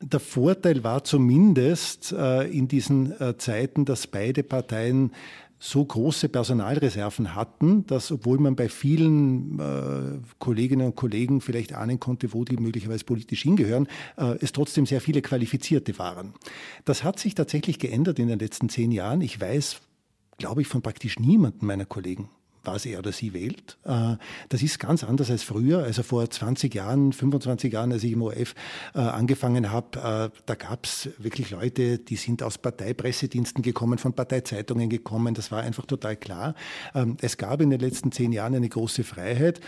[0.00, 5.12] Der Vorteil war zumindest äh, in diesen äh, Zeiten, dass beide Parteien
[5.60, 11.98] so große Personalreserven hatten, dass obwohl man bei vielen äh, Kolleginnen und Kollegen vielleicht ahnen
[11.98, 16.32] konnte, wo die möglicherweise politisch hingehören, äh, es trotzdem sehr viele Qualifizierte waren.
[16.84, 19.20] Das hat sich tatsächlich geändert in den letzten zehn Jahren.
[19.20, 19.80] Ich weiß,
[20.38, 22.28] glaube ich, von praktisch niemandem meiner Kollegen,
[22.72, 23.78] was er oder sie wählt.
[23.84, 24.16] Äh,
[24.48, 25.82] das ist ganz anders als früher.
[25.82, 28.54] Also vor 20 Jahren, 25 Jahren, als ich im ORF
[28.94, 34.12] äh, angefangen habe, äh, da gab es wirklich Leute, die sind aus Parteipressediensten gekommen, von
[34.12, 35.34] Parteizeitungen gekommen.
[35.34, 36.54] Das war einfach total klar.
[36.94, 39.60] Ähm, es gab in den letzten zehn Jahren eine große Freiheit.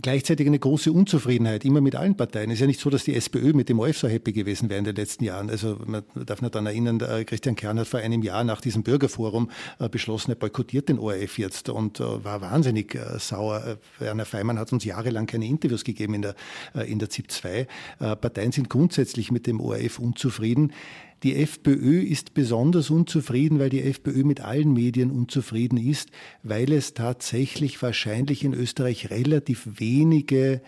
[0.00, 2.50] Gleichzeitig eine große Unzufriedenheit, immer mit allen Parteien.
[2.50, 4.78] Es ist ja nicht so, dass die SPÖ mit dem ORF so happy gewesen wäre
[4.78, 5.50] in den letzten Jahren.
[5.50, 9.50] Also man darf nicht daran erinnern, Christian Kern hat vor einem Jahr nach diesem Bürgerforum
[9.80, 13.78] äh, beschlossen, er boykottiert den ORF jetzt und äh, war wahnsinnig äh, sauer.
[13.98, 16.34] Werner Feimann hat uns jahrelang keine Interviews gegeben in der,
[16.86, 17.66] in der ZIP 2.
[17.98, 20.72] Parteien sind grundsätzlich mit dem ORF unzufrieden.
[21.22, 26.10] Die FPÖ ist besonders unzufrieden, weil die FPÖ mit allen Medien unzufrieden ist,
[26.42, 30.60] weil es tatsächlich wahrscheinlich in Österreich relativ wenige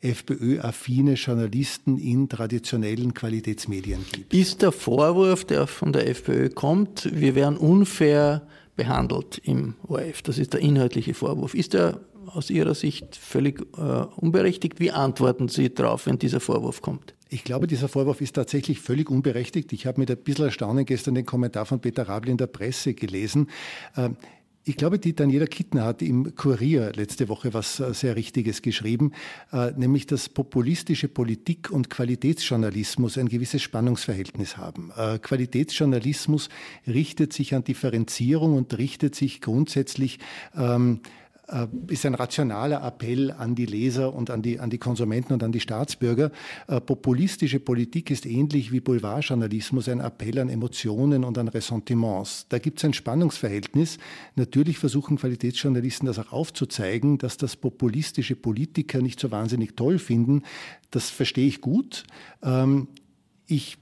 [0.00, 4.32] FPÖ-affine Journalisten in traditionellen Qualitätsmedien gibt.
[4.32, 10.38] Ist der Vorwurf, der von der FPÖ kommt, wir wären unfair behandelt im ORF, das
[10.38, 14.78] ist der inhaltliche Vorwurf, ist er aus Ihrer Sicht völlig äh, unberechtigt?
[14.78, 17.15] Wie antworten Sie darauf, wenn dieser Vorwurf kommt?
[17.28, 19.72] Ich glaube, dieser Vorwurf ist tatsächlich völlig unberechtigt.
[19.72, 22.94] Ich habe mit ein bisschen Erstaunen gestern den Kommentar von Peter Rabl in der Presse
[22.94, 23.50] gelesen.
[23.96, 24.16] Ähm,
[24.68, 29.12] ich glaube, die Daniela Kittner hat im Kurier letzte Woche was äh, sehr Richtiges geschrieben,
[29.52, 34.90] äh, nämlich dass populistische Politik und Qualitätsjournalismus ein gewisses Spannungsverhältnis haben.
[34.96, 36.48] Äh, Qualitätsjournalismus
[36.86, 40.18] richtet sich an Differenzierung und richtet sich grundsätzlich
[40.56, 41.08] ähm, äh,
[41.86, 45.52] ist ein rationaler Appell an die Leser und an die, an die Konsumenten und an
[45.52, 46.32] die Staatsbürger.
[46.66, 52.46] Äh, populistische Politik ist ähnlich wie Boulevardjournalismus ein Appell an Emotionen und an Ressentiments.
[52.48, 53.98] Da gibt es ein Spannungsverhältnis.
[54.34, 60.42] Natürlich versuchen Qualitätsjournalisten das auch aufzuzeigen, dass das populistische Politiker nicht so wahnsinnig toll finden.
[60.90, 62.04] Das verstehe ich gut.
[62.42, 62.88] Ähm,
[63.46, 63.78] ich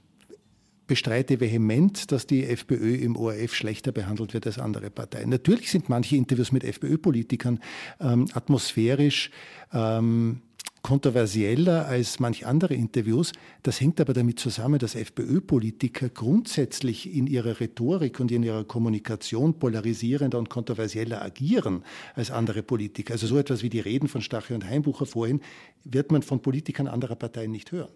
[0.87, 5.29] bestreite vehement, dass die FPÖ im ORF schlechter behandelt wird als andere Parteien.
[5.29, 7.59] Natürlich sind manche Interviews mit FPÖ-Politikern
[7.99, 9.31] ähm, atmosphärisch
[9.73, 10.41] ähm,
[10.85, 13.31] kontroversieller als manch andere Interviews.
[13.63, 19.57] Das hängt aber damit zusammen, dass FPÖ-Politiker grundsätzlich in ihrer Rhetorik und in ihrer Kommunikation
[19.57, 23.13] polarisierender und kontroversieller agieren als andere Politiker.
[23.13, 25.41] Also so etwas wie die Reden von Stachel und Heimbucher vorhin
[25.85, 27.89] wird man von Politikern anderer Parteien nicht hören.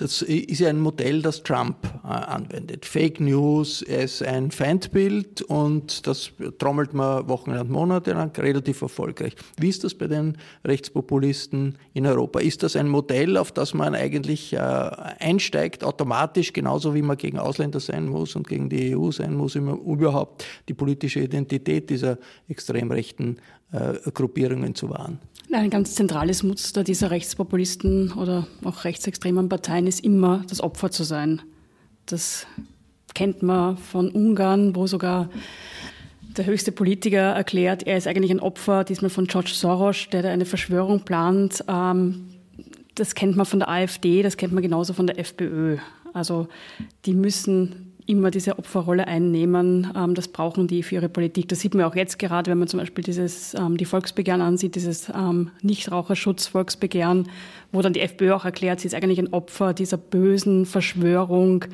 [0.00, 2.86] Das ist ja ein Modell, das Trump äh, anwendet.
[2.86, 9.36] Fake News ist ein Feindbild und das trommelt man Wochen und Monate lang relativ erfolgreich.
[9.58, 12.40] Wie ist das bei den Rechtspopulisten in Europa?
[12.40, 17.38] Ist das ein Modell, auf das man eigentlich äh, einsteigt, automatisch, genauso wie man gegen
[17.38, 22.16] Ausländer sein muss und gegen die EU sein muss, um überhaupt die politische Identität dieser
[22.48, 23.36] extrem rechten
[23.72, 25.18] äh, Gruppierungen zu wahren?
[25.52, 31.02] Ein ganz zentrales Muster dieser Rechtspopulisten oder auch rechtsextremen Parteien ist immer, das Opfer zu
[31.02, 31.42] sein.
[32.06, 32.46] Das
[33.14, 35.28] kennt man von Ungarn, wo sogar
[36.36, 40.30] der höchste Politiker erklärt, er ist eigentlich ein Opfer, diesmal von George Soros, der da
[40.30, 41.64] eine Verschwörung plant.
[41.66, 42.28] Ähm,
[42.94, 45.78] das kennt man von der AfD, das kennt man genauso von der FPÖ.
[46.12, 46.46] Also
[47.06, 49.92] die müssen immer diese Opferrolle einnehmen.
[49.96, 51.48] Ähm, das brauchen die für ihre Politik.
[51.48, 54.74] Das sieht man auch jetzt gerade, wenn man zum Beispiel dieses, ähm, die Volksbegehren ansieht,
[54.74, 57.28] dieses ähm, Nichtraucherschutz-Volksbegehren,
[57.72, 61.66] wo dann die FPÖ auch erklärt, sie ist eigentlich ein Opfer dieser bösen Verschwörung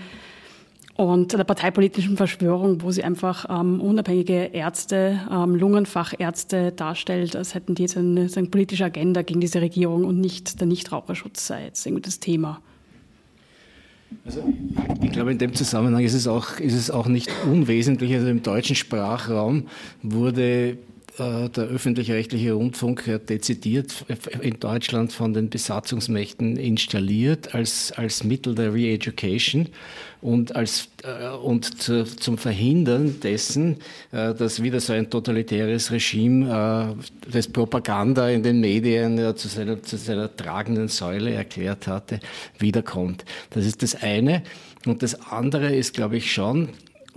[0.95, 7.99] und der parteipolitischen Verschwörung, wo sie einfach unabhängige Ärzte, Lungenfachärzte darstellt, als hätten die jetzt
[7.99, 12.19] eine, eine politische Agenda gegen diese Regierung und nicht der Nichtraucherschutz sei jetzt irgendwie das
[12.19, 12.63] Thema.
[14.25, 14.43] Also
[15.03, 18.15] ich glaube, in dem Zusammenhang ist es auch, ist es auch nicht unwesentlich.
[18.15, 19.67] Also im deutschen Sprachraum
[20.03, 20.79] wurde
[21.19, 24.05] der öffentlich-rechtliche Rundfunk dezidiert
[24.41, 29.69] in Deutschland von den Besatzungsmächten installiert als, als Mittel der Re-Education
[30.21, 33.77] und, als, äh, und zu, zum Verhindern dessen,
[34.13, 36.97] äh, dass wieder so ein totalitäres Regime
[37.31, 42.21] das Propaganda in den Medien zu, seiner, zu seiner tragenden Säule erklärt hatte,
[42.59, 43.25] wiederkommt.
[43.51, 44.43] Das ist das eine.
[44.85, 46.69] Und das andere ist, glaube ich, schon,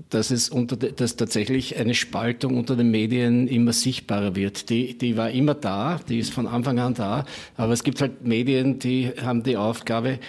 [0.10, 4.70] dass es unter, dass tatsächlich eine Spaltung unter den Medien immer sichtbarer wird.
[4.70, 7.26] Die, die war immer da, die ist von Anfang an da,
[7.58, 10.20] aber es gibt halt Medien, die haben die Aufgabe,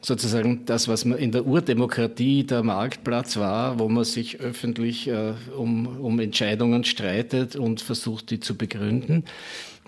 [0.00, 5.32] sozusagen das, was man in der Urdemokratie der Marktplatz war, wo man sich öffentlich äh,
[5.56, 9.24] um, um Entscheidungen streitet und versucht, die zu begründen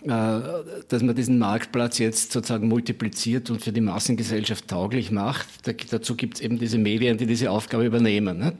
[0.04, 0.40] äh,
[0.88, 5.48] dass man diesen Marktplatz jetzt sozusagen multipliziert und für die Massengesellschaft tauglich macht.
[5.64, 8.52] Da, dazu gibt es eben diese Medien, die diese Aufgabe übernehmen.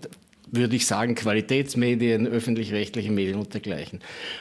[0.51, 4.01] Würde ich sagen, Qualitätsmedien, öffentlich-rechtliche Medien und dergleichen.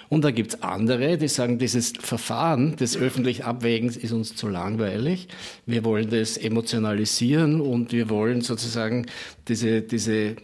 [0.10, 5.28] Und da gibt's andere, die sagen, dieses Verfahren des öffentlichen Abwägens ist uns zu langweilig.
[5.66, 9.06] Wir wollen das emotionalisieren und wir wollen sozusagen
[9.48, 10.36] diese, diese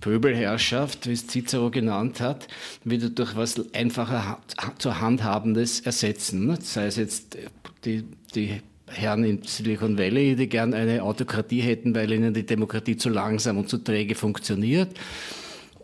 [0.00, 2.48] Pöbelherrschaft, wie es Cicero genannt hat,
[2.84, 4.40] wieder durch was einfacher
[4.78, 6.56] zu handhabendes ersetzen.
[6.60, 7.38] Sei es jetzt
[7.84, 8.04] die,
[8.34, 8.60] die
[8.92, 13.58] Herren in Silicon Valley, die gern eine Autokratie hätten, weil ihnen die Demokratie zu langsam
[13.58, 14.96] und zu träge funktioniert.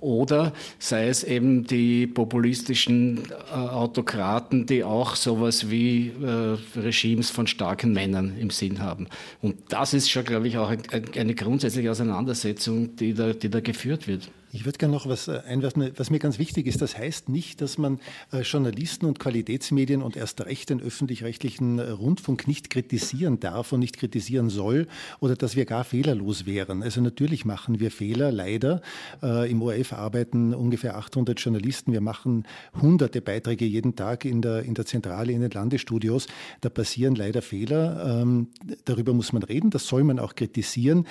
[0.01, 7.47] Oder sei es eben die populistischen äh, Autokraten, die auch sowas wie äh, Regimes von
[7.47, 9.09] starken Männern im Sinn haben.
[9.43, 10.83] Und das ist schon, glaube ich, auch ein,
[11.17, 14.31] eine grundsätzliche Auseinandersetzung, die da, die da geführt wird.
[14.51, 16.81] Ich würde gerne noch was äh, einwerfen, was mir ganz wichtig ist.
[16.81, 18.01] Das heißt nicht, dass man
[18.33, 23.81] äh, Journalisten und Qualitätsmedien und erst recht den öffentlich-rechtlichen äh, Rundfunk nicht kritisieren darf und
[23.81, 24.87] nicht kritisieren soll
[25.21, 26.83] oder dass wir gar fehlerlos wären.
[26.83, 28.81] Also natürlich machen wir Fehler, leider.
[29.23, 31.93] Im ORF arbeiten ungefähr 800 Journalisten.
[31.93, 32.45] Wir machen
[32.81, 36.27] hunderte Beiträge jeden Tag in der, in der Zentrale, in den Landesstudios.
[36.61, 38.23] Da passieren leider Fehler.
[38.23, 38.49] Ähm,
[38.85, 39.71] darüber muss man reden.
[39.71, 41.07] Das soll man auch kritisieren.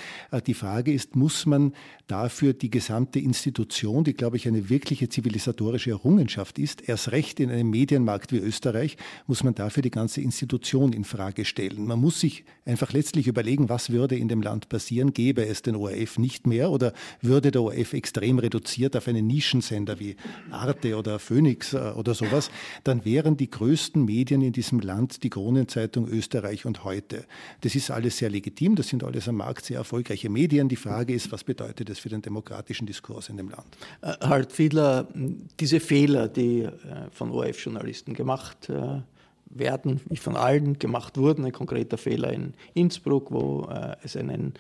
[0.46, 1.74] Die Frage ist, muss man
[2.08, 7.52] dafür die gesamte Institution, die, glaube ich, eine wirkliche zivilisatorische Errungenschaft ist, erst recht in
[7.52, 11.86] einem Medienmarkt wie Österreich, muss man dafür die ganze Institution in Frage stellen.
[11.86, 15.76] Man muss sich einfach letztlich überlegen, was würde in dem Land passieren, gäbe es den
[15.76, 20.16] ORF nicht mehr oder würde der ORF extrem reduziert auf einen Nischensender wie
[20.50, 22.50] Arte oder Phoenix äh, oder sowas,
[22.84, 27.26] dann wären die größten Medien in diesem Land die Kronenzeitung Österreich und heute.
[27.62, 30.70] Das ist alles sehr legitim, das sind alles am Markt sehr erfolgreiche Medien.
[30.70, 33.17] Die Frage ist, was bedeutet das für den demokratischen Diskurs?
[33.18, 33.66] Aus in dem Land.
[34.02, 35.08] Äh, halt Fiedler,
[35.60, 36.72] diese Fehler, die äh,
[37.12, 39.02] von ORF-Journalisten gemacht äh,
[39.50, 41.46] werden, wie von allen gemacht wurden.
[41.46, 43.70] Ein konkreter Fehler in Innsbruck, wo
[44.04, 44.56] es einen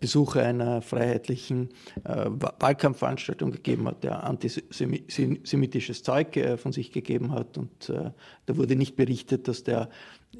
[0.00, 1.68] Besucher einer freiheitlichen
[2.04, 7.58] Wahlkampfveranstaltung gegeben hat, der antisemitisches Zeug von sich gegeben hat.
[7.58, 9.90] Und da wurde nicht berichtet, dass der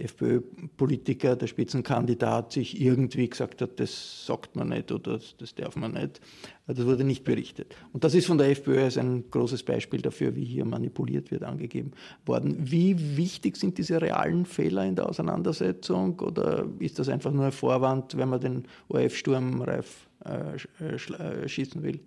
[0.01, 5.93] FPÖ-Politiker, der Spitzenkandidat, sich irgendwie gesagt hat, das sagt man nicht oder das darf man
[5.93, 6.21] nicht.
[6.67, 7.75] Das wurde nicht berichtet.
[7.93, 11.43] Und das ist von der FPÖ als ein großes Beispiel dafür, wie hier manipuliert wird,
[11.43, 11.93] angegeben
[12.27, 12.57] worden.
[12.61, 17.53] Wie wichtig sind diese realen Fehler in der Auseinandersetzung oder ist das einfach nur ein
[17.53, 22.01] Vorwand, wenn man den ORF-Sturm reif äh, äh, schießen will?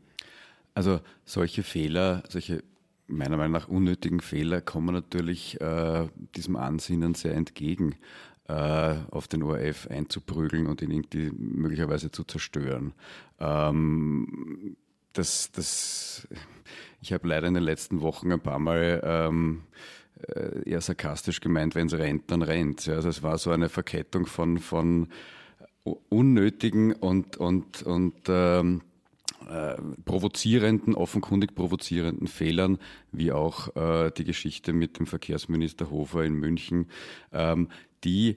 [0.73, 2.63] Also solche Fehler, solche
[3.11, 7.95] meiner Meinung nach unnötigen Fehler kommen natürlich äh, diesem Ansinnen sehr entgegen,
[8.47, 12.93] äh, auf den ORF einzuprügeln und ihn irgendwie möglicherweise zu zerstören.
[13.39, 14.75] Ähm,
[15.13, 16.27] das, das,
[17.01, 19.63] ich habe leider in den letzten Wochen ein paar Mal ähm,
[20.27, 22.87] äh, eher sarkastisch gemeint, wenn es rennt, dann rennt.
[22.87, 25.07] Also es war so eine Verkettung von, von
[25.83, 28.81] unnötigen und, und, und ähm,
[29.51, 29.75] äh,
[30.05, 32.77] provozierenden, offenkundig provozierenden Fehlern,
[33.11, 36.87] wie auch äh, die Geschichte mit dem Verkehrsminister Hofer in München,
[37.33, 37.67] ähm,
[38.05, 38.35] die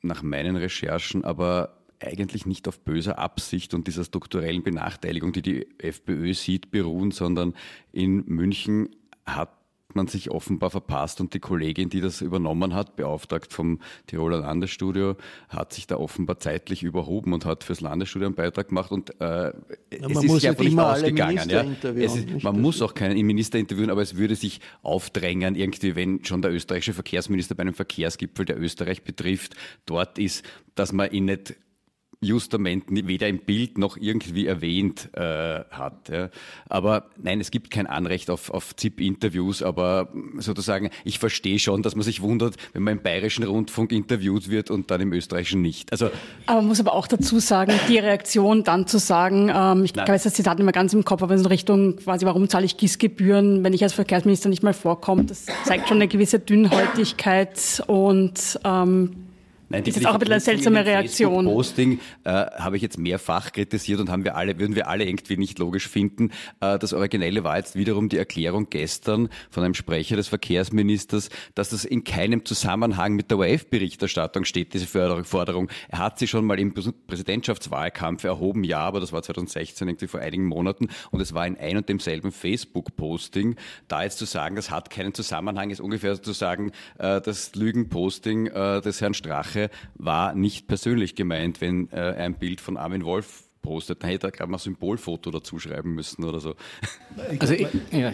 [0.00, 5.66] nach meinen Recherchen aber eigentlich nicht auf böser Absicht und dieser strukturellen Benachteiligung, die die
[5.78, 7.54] FPÖ sieht, beruhen, sondern
[7.92, 8.96] in München
[9.26, 9.50] hat
[9.96, 15.16] man sich offenbar verpasst und die Kollegin, die das übernommen hat, beauftragt vom Tiroler Landesstudio,
[15.48, 19.52] hat sich da offenbar zeitlich überhoben und hat fürs Landesstudio einen Beitrag gemacht und äh,
[19.90, 21.48] es ist sich einfach nicht ausgegangen.
[21.48, 21.62] Ja.
[21.90, 26.42] Ist, man muss auch keinen Minister interviewen, aber es würde sich aufdrängen, irgendwie, wenn schon
[26.42, 30.44] der österreichische Verkehrsminister bei einem Verkehrsgipfel, der Österreich betrifft, dort ist,
[30.74, 31.56] dass man ihn nicht
[32.26, 36.08] Justament weder im Bild noch irgendwie erwähnt äh, hat.
[36.10, 36.28] Ja.
[36.68, 40.08] Aber nein, es gibt kein Anrecht auf, auf ZIP-Interviews, aber
[40.38, 44.70] sozusagen, ich verstehe schon, dass man sich wundert, wenn man im bayerischen Rundfunk interviewt wird
[44.70, 45.92] und dann im österreichischen nicht.
[45.92, 46.10] Also,
[46.46, 50.12] aber man muss aber auch dazu sagen, die Reaktion dann zu sagen, ähm, ich habe
[50.12, 53.64] das Zitat nicht mehr ganz im Kopf, aber in Richtung quasi, warum zahle ich GIS-Gebühren,
[53.64, 59.25] wenn ich als Verkehrsminister nicht mal vorkomme, das zeigt schon eine gewisse Dünnhäutigkeit und ähm,
[59.68, 61.44] Nein, das ist auch ein bisschen eine seltsame Reaktion.
[61.44, 65.36] Posting äh, habe ich jetzt mehrfach kritisiert und haben wir alle, würden wir alle irgendwie
[65.36, 66.30] nicht logisch finden.
[66.60, 71.70] Äh, das Originelle war jetzt wiederum die Erklärung gestern von einem Sprecher des Verkehrsministers, dass
[71.70, 75.68] das in keinem Zusammenhang mit der ORF-Berichterstattung steht, diese Forderung.
[75.88, 80.20] Er hat sie schon mal im Präsidentschaftswahlkampf erhoben, ja, aber das war 2016, irgendwie vor
[80.20, 83.56] einigen Monaten und es war in ein und demselben Facebook-Posting.
[83.88, 88.46] Da jetzt zu sagen, das hat keinen Zusammenhang, ist ungefähr zu sagen, äh, das Lügen-Posting
[88.46, 93.04] äh, des Herrn Strache Sache war nicht persönlich gemeint, wenn äh, ein Bild von Armin
[93.04, 96.54] Wolf postet, dann hätte er gerade mal ein Symbolfoto dazu schreiben müssen oder so.
[97.32, 98.12] Ich also ich, ja.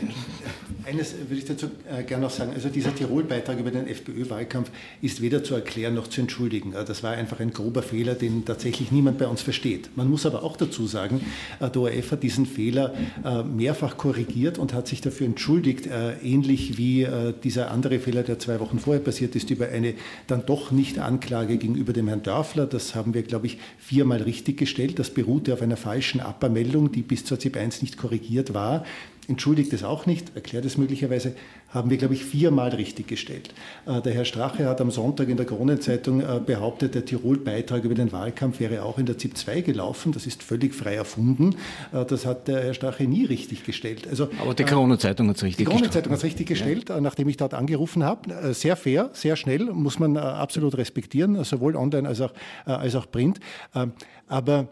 [0.85, 2.53] Eines würde ich dazu äh, gerne noch sagen.
[2.53, 6.73] Also dieser Tirol-Beitrag über den FPÖ-Wahlkampf ist weder zu erklären noch zu entschuldigen.
[6.73, 9.91] Das war einfach ein grober Fehler, den tatsächlich niemand bei uns versteht.
[9.97, 11.21] Man muss aber auch dazu sagen,
[11.61, 12.95] äh, der ORF hat diesen Fehler
[13.25, 17.07] äh, mehrfach korrigiert und hat sich dafür entschuldigt, äh, ähnlich wie
[17.43, 19.95] dieser andere Fehler, der zwei Wochen vorher passiert ist, über eine
[20.27, 22.67] dann doch nicht Anklage gegenüber dem Herrn Dörfler.
[22.67, 24.99] Das haben wir, glaube ich, viermal richtig gestellt.
[24.99, 28.85] Das beruht beruhte auf einer falschen Abmeldung, die bis zur ZIP 1 nicht korrigiert war.
[29.29, 31.35] Entschuldigt es auch nicht, erklärt es möglicherweise,
[31.69, 33.55] haben wir, glaube ich, viermal richtig gestellt.
[33.87, 37.95] Äh, der Herr Strache hat am Sonntag in der Kronenzeitung äh, behauptet, der Tirol-Beitrag über
[37.95, 40.11] den Wahlkampf wäre auch in der ZIP 2 gelaufen.
[40.13, 41.55] Das ist völlig frei erfunden.
[41.93, 44.09] Äh, das hat der Herr Strache nie richtig gestellt.
[44.09, 45.77] Also, Aber die Kronenzeitung hat es richtig gestellt.
[45.77, 47.01] Die Kronenzeitung hat es richtig gestellt, ja.
[47.01, 48.53] nachdem ich dort angerufen habe.
[48.55, 52.33] Sehr fair, sehr schnell, muss man absolut respektieren, sowohl online als auch,
[52.65, 53.39] als auch print.
[53.75, 53.93] Ähm,
[54.27, 54.69] aber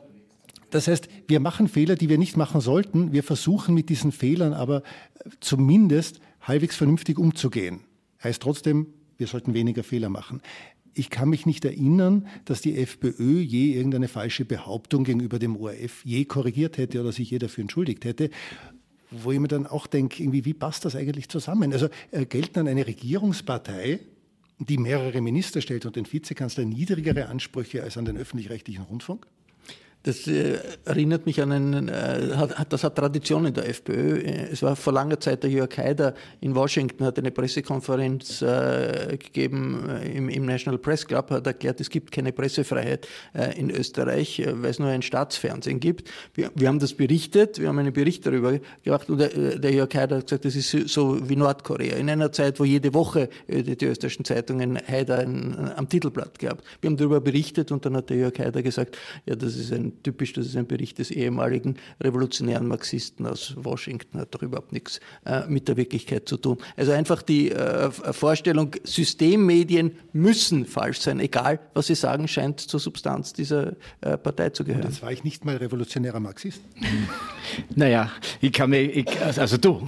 [0.70, 3.12] das heißt, wir machen Fehler, die wir nicht machen sollten.
[3.12, 4.82] Wir versuchen mit diesen Fehlern aber
[5.40, 7.80] zumindest halbwegs vernünftig umzugehen.
[8.22, 10.40] Heißt trotzdem, wir sollten weniger Fehler machen.
[10.94, 16.04] Ich kann mich nicht erinnern, dass die FPÖ je irgendeine falsche Behauptung gegenüber dem ORF
[16.04, 18.30] je korrigiert hätte oder sich je dafür entschuldigt hätte.
[19.10, 21.72] Wo ich mir dann auch denke, irgendwie, wie passt das eigentlich zusammen?
[21.72, 24.00] Also äh, gelten dann eine Regierungspartei,
[24.58, 29.26] die mehrere Minister stellt und den Vizekanzler niedrigere Ansprüche als an den öffentlich-rechtlichen Rundfunk?
[30.02, 34.20] Das äh, erinnert mich an einen, äh, das hat Tradition in der FPÖ.
[34.20, 39.88] Äh, es war vor langer Zeit der Jörg Haider in Washington, hat eine Pressekonferenz gegeben
[40.14, 43.06] im, National Press Club, hat erklärt, es gibt keine Pressefreiheit
[43.56, 46.10] in Österreich, weil es nur ein Staatsfernsehen gibt.
[46.34, 50.26] Wir, haben das berichtet, wir haben einen Bericht darüber gemacht und der, Jörg Haider hat
[50.26, 51.96] gesagt, das ist so wie Nordkorea.
[51.96, 55.26] In einer Zeit, wo jede Woche die, österreichischen Zeitungen Haider
[55.76, 56.64] am Titelblatt gehabt.
[56.80, 58.96] Wir haben darüber berichtet und dann hat der Jörg Haider gesagt,
[59.26, 64.20] ja, das ist ein typisch, das ist ein Bericht des ehemaligen revolutionären Marxisten aus Washington,
[64.20, 66.58] hat doch überhaupt nichts äh, mit der Wirklichkeit zu tun.
[66.76, 72.80] Also einfach die äh, Vorstellung, Systemmedien müssen falsch sein, egal was sie sagen, scheint zur
[72.80, 74.84] Substanz dieser äh, Partei zu gehören.
[74.84, 76.60] Und jetzt war ich nicht mal revolutionärer Marxist.
[77.74, 78.10] naja,
[78.40, 79.86] ich kann mich, ich, also du,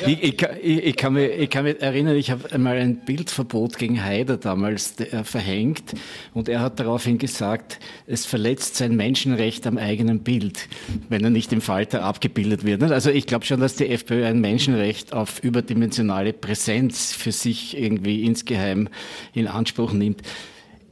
[0.00, 0.08] ja.
[0.08, 4.02] ich, ich, ich, kann mich, ich kann mich erinnern, ich habe einmal ein Bildverbot gegen
[4.02, 5.94] Haider damals äh, verhängt
[6.34, 10.68] und er hat daraufhin gesagt, es verletzt sein Menschenrecht am eigenen Bild,
[11.08, 12.82] wenn er nicht im Falter abgebildet wird.
[12.82, 18.24] Also ich glaube schon, dass die FPÖ ein Menschenrecht auf überdimensionale Präsenz für sich irgendwie
[18.24, 18.88] insgeheim
[19.34, 20.22] in Anspruch nimmt.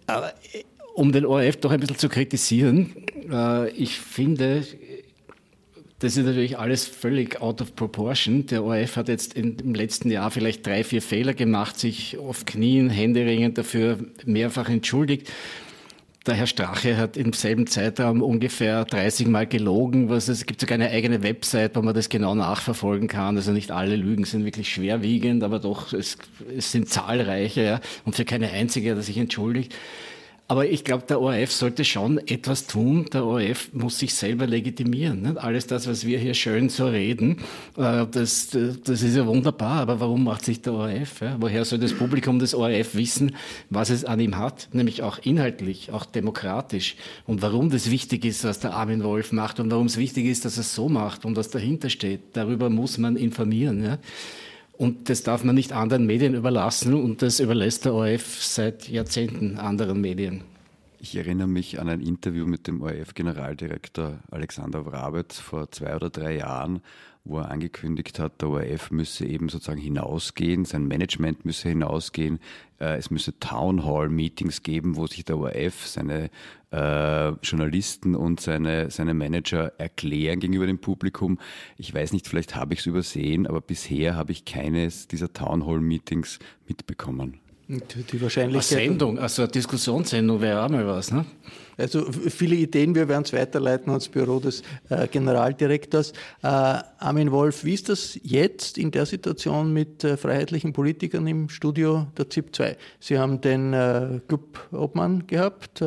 [0.07, 0.35] Aber
[0.95, 2.95] um den ORF doch ein bisschen zu kritisieren,
[3.31, 4.65] äh, ich finde,
[6.01, 8.47] das ist natürlich alles völlig out of proportion.
[8.47, 12.89] Der ORF hat jetzt im letzten Jahr vielleicht drei, vier Fehler gemacht, sich auf Knien,
[12.89, 15.31] Händeringend dafür mehrfach entschuldigt.
[16.27, 20.11] Der Herr Strache hat im selben Zeitraum ungefähr 30 Mal gelogen.
[20.11, 23.37] Was es gibt sogar eine eigene Website, wo man das genau nachverfolgen kann.
[23.39, 26.19] Also nicht alle Lügen sind wirklich schwerwiegend, aber doch, es,
[26.55, 27.63] es sind zahlreiche.
[27.63, 27.81] Ja.
[28.05, 29.75] Und für keine einzige hat er sich entschuldigt.
[30.51, 33.07] Aber ich glaube, der ORF sollte schon etwas tun.
[33.13, 35.23] Der ORF muss sich selber legitimieren.
[35.23, 35.39] Nicht?
[35.39, 37.37] Alles das, was wir hier schön so reden,
[37.77, 39.83] äh, das, das ist ja wunderbar.
[39.83, 41.21] Aber warum macht sich der ORF?
[41.21, 41.37] Ja?
[41.39, 43.37] Woher soll das Publikum des ORF wissen,
[43.69, 44.69] was es an ihm hat?
[44.73, 46.97] Nämlich auch inhaltlich, auch demokratisch.
[47.29, 50.45] Und warum das wichtig ist, was der Armin Wolf macht und warum es wichtig ist,
[50.45, 52.23] dass er es so macht und was dahinter steht.
[52.33, 53.85] Darüber muss man informieren.
[53.85, 53.99] Ja?
[54.81, 59.59] Und das darf man nicht anderen Medien überlassen und das überlässt der ORF seit Jahrzehnten
[59.59, 60.43] anderen Medien.
[60.99, 66.37] Ich erinnere mich an ein Interview mit dem ORF-Generaldirektor Alexander Wrabetz vor zwei oder drei
[66.37, 66.81] Jahren,
[67.25, 72.41] wo er angekündigt hat, der ORF müsse eben sozusagen hinausgehen, sein Management müsse hinausgehen,
[72.81, 76.31] äh, es müsse Town Hall Meetings geben, wo sich der ORF, seine
[76.73, 81.39] äh, Journalisten und seine, seine Manager erklären gegenüber dem Publikum.
[81.77, 85.67] Ich weiß nicht, vielleicht habe ich es übersehen, aber bisher habe ich keines dieser Town
[85.67, 87.41] Hall Meetings mitbekommen.
[87.71, 88.79] Die Wahrscheinlichkeit.
[88.79, 91.25] Eine Sendung, also eine Diskussionssendung wäre auch mal was, ne?
[91.79, 96.11] Also viele Ideen, wir werden es weiterleiten ans Büro des äh, Generaldirektors.
[96.43, 101.49] Äh, Armin Wolf, wie ist das jetzt in der Situation mit äh, freiheitlichen Politikern im
[101.49, 102.77] Studio der ZIP 2?
[102.99, 105.83] Sie haben den äh, Club-Obmann gehabt.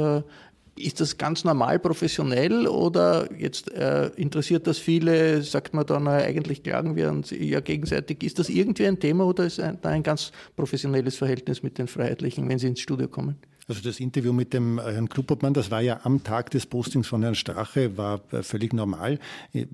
[0.78, 6.08] Äh, ist das ganz normal professionell oder jetzt äh, interessiert das viele, sagt man dann,
[6.08, 8.24] eigentlich klagen wir uns ja gegenseitig.
[8.24, 11.88] Ist das irgendwie ein Thema oder ist ein, da ein ganz professionelles Verhältnis mit den
[11.88, 13.38] Freiheitlichen, wenn sie ins Studio kommen?
[13.68, 17.08] Also das Interview mit dem äh, Herrn Klubobmann, das war ja am Tag des Postings
[17.08, 19.20] von Herrn Strache, war äh, völlig normal.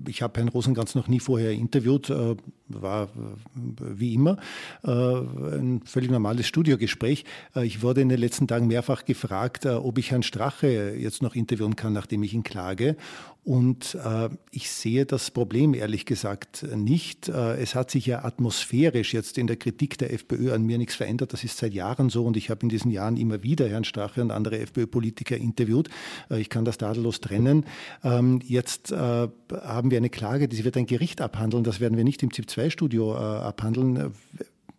[0.06, 2.36] Ich habe Herrn Rosenkranz noch nie vorher interviewt, äh,
[2.68, 3.08] war
[3.52, 4.36] wie immer
[4.84, 7.24] ein völlig normales Studiogespräch.
[7.62, 11.74] Ich wurde in den letzten Tagen mehrfach gefragt, ob ich Herrn Strache jetzt noch interviewen
[11.74, 12.96] kann, nachdem ich ihn klage.
[13.42, 17.28] Und äh, ich sehe das Problem ehrlich gesagt nicht.
[17.28, 20.94] Äh, es hat sich ja atmosphärisch jetzt in der Kritik der FPÖ an mir nichts
[20.94, 21.32] verändert.
[21.32, 24.20] Das ist seit Jahren so und ich habe in diesen Jahren immer wieder Herrn Strache
[24.20, 25.88] und andere FPÖ-Politiker interviewt.
[26.30, 27.64] Äh, ich kann das tadellos trennen.
[28.04, 31.64] Ähm, jetzt äh, haben wir eine Klage, die wird ein Gericht abhandeln.
[31.64, 34.12] Das werden wir nicht im ZIP-2-Studio äh, abhandeln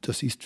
[0.01, 0.45] das ist,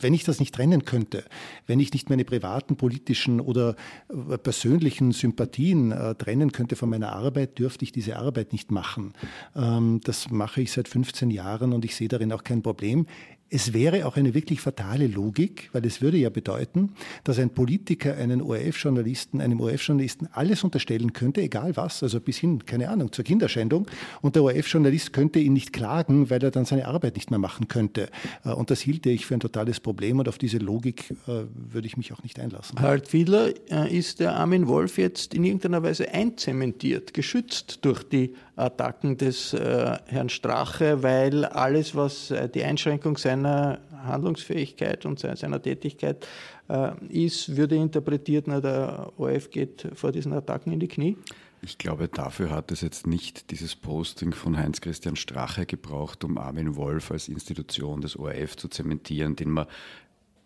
[0.00, 1.24] wenn ich das nicht trennen könnte,
[1.66, 3.76] wenn ich nicht meine privaten politischen oder
[4.08, 9.12] äh, persönlichen Sympathien äh, trennen könnte von meiner Arbeit, dürfte ich diese Arbeit nicht machen.
[9.54, 13.06] Ähm, das mache ich seit 15 Jahren und ich sehe darin auch kein Problem.
[13.48, 16.92] Es wäre auch eine wirklich fatale Logik, weil es würde ja bedeuten,
[17.22, 22.66] dass ein Politiker einen ORF-Journalisten, einem ORF-Journalisten alles unterstellen könnte, egal was, also bis hin,
[22.66, 23.86] keine Ahnung, zur Kinderschändung.
[24.20, 27.68] Und der ORF-Journalist könnte ihn nicht klagen, weil er dann seine Arbeit nicht mehr machen
[27.68, 28.08] könnte.
[28.44, 31.86] Äh, und das hielte ich für ein totales Problem und auf diese Logik äh, würde
[31.86, 32.80] ich mich auch nicht einlassen.
[32.80, 38.34] Harald Fiedler, äh, ist der Armin Wolf jetzt in irgendeiner Weise einzementiert, geschützt durch die
[38.56, 46.26] Attacken des Herrn Strache, weil alles, was die Einschränkung seiner Handlungsfähigkeit und seiner Tätigkeit
[46.68, 51.16] äh, ist, würde interpretiert, na, der ORF geht vor diesen Attacken in die Knie?
[51.62, 56.76] Ich glaube, dafür hat es jetzt nicht dieses Posting von Heinz-Christian Strache gebraucht, um Armin
[56.76, 59.66] Wolf als Institution des ORF zu zementieren, den man,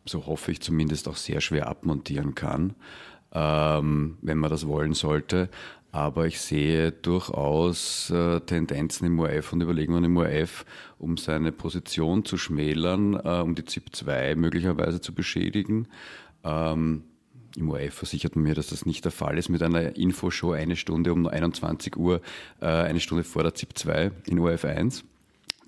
[0.05, 2.75] so hoffe ich zumindest, auch sehr schwer abmontieren kann,
[3.33, 5.49] ähm, wenn man das wollen sollte.
[5.93, 10.65] Aber ich sehe durchaus äh, Tendenzen im ORF und Überlegungen im ORF,
[10.99, 15.89] um seine Position zu schmälern, äh, um die ZIP 2 möglicherweise zu beschädigen.
[16.45, 17.03] Ähm,
[17.57, 20.77] Im ORF versichert man mir, dass das nicht der Fall ist, mit einer Infoshow eine
[20.77, 22.21] Stunde um 21 Uhr,
[22.61, 25.05] äh, eine Stunde vor der ZIP 2 in ORF 1.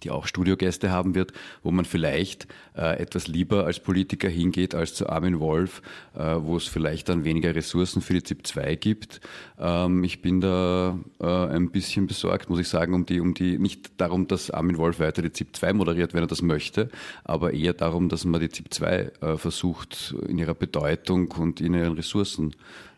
[0.05, 1.33] die auch Studiogäste haben wird,
[1.63, 2.47] wo man vielleicht
[2.77, 5.83] äh, etwas lieber als Politiker hingeht als zu Armin Wolf,
[6.15, 9.21] äh, wo es vielleicht dann weniger Ressourcen für die ZIP 2 gibt.
[9.59, 13.59] Ähm, ich bin da äh, ein bisschen besorgt, muss ich sagen, um die, um die,
[13.59, 16.91] nicht darum, dass Armin Wolf weiter die ZIP 2 moderiert, wenn er das möchte,
[17.25, 21.75] aber eher darum, dass man die ZIP 2 äh, versucht, in ihrer Bedeutung und in
[21.75, 22.55] ihren Ressourcen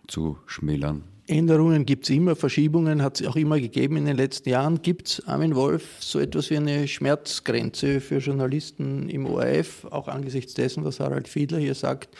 [0.09, 1.05] zu schmälern.
[1.27, 4.83] Änderungen gibt es immer, Verschiebungen hat es auch immer gegeben in den letzten Jahren.
[4.83, 10.53] Gibt es, Armin Wolf, so etwas wie eine Schmerzgrenze für Journalisten im ORF, auch angesichts
[10.53, 12.15] dessen, was Harald Fiedler hier sagt,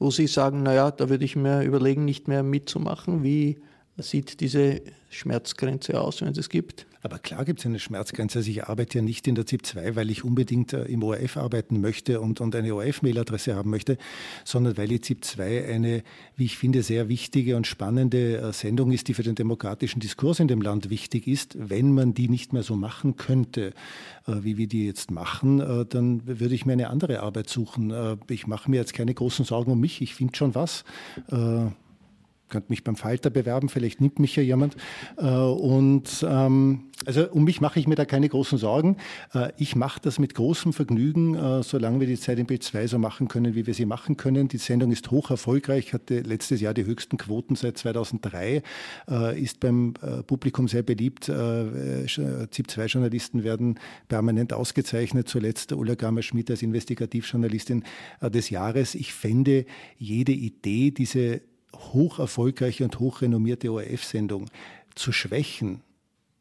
[0.00, 3.22] wo Sie sagen, naja, da würde ich mir überlegen, nicht mehr mitzumachen.
[3.22, 3.58] Wie
[3.96, 6.87] sieht diese Schmerzgrenze aus, wenn es es gibt?
[7.02, 8.38] Aber klar gibt es eine Schmerzgrenze.
[8.38, 11.36] Also ich arbeite ja nicht in der ZIP 2, weil ich unbedingt äh, im ORF
[11.36, 13.98] arbeiten möchte und, und eine ORF-Mailadresse haben möchte,
[14.44, 16.02] sondern weil die ZIP 2 eine,
[16.36, 20.40] wie ich finde, sehr wichtige und spannende äh, Sendung ist, die für den demokratischen Diskurs
[20.40, 21.56] in dem Land wichtig ist.
[21.58, 23.74] Wenn man die nicht mehr so machen könnte,
[24.26, 27.92] äh, wie wir die jetzt machen, dann würde ich mir eine andere Arbeit suchen.
[28.28, 30.00] Ich mache mir jetzt keine großen Sorgen um mich.
[30.02, 30.84] Ich finde schon was
[32.48, 34.76] könnte mich beim Falter bewerben, vielleicht nimmt mich ja jemand.
[35.16, 38.96] Äh, und ähm, also um mich mache ich mir da keine großen Sorgen.
[39.32, 42.86] Äh, ich mache das mit großem Vergnügen, äh, solange wir die Zeit im Bild 2
[42.88, 44.48] so machen können, wie wir sie machen können.
[44.48, 48.62] Die Sendung ist hoch erfolgreich, hatte letztes Jahr die höchsten Quoten seit 2003,
[49.36, 49.94] ist beim
[50.26, 51.26] Publikum sehr beliebt.
[51.26, 53.78] ZIP-2-Journalisten werden
[54.08, 57.84] permanent ausgezeichnet, zuletzt Ulla Gammer-Schmidt als Investigativjournalistin
[58.22, 58.94] des Jahres.
[58.94, 59.66] Ich fände
[59.98, 61.42] jede Idee, diese
[61.74, 64.46] hoch erfolgreiche und hochrenommierte ORF-Sendung
[64.94, 65.82] zu schwächen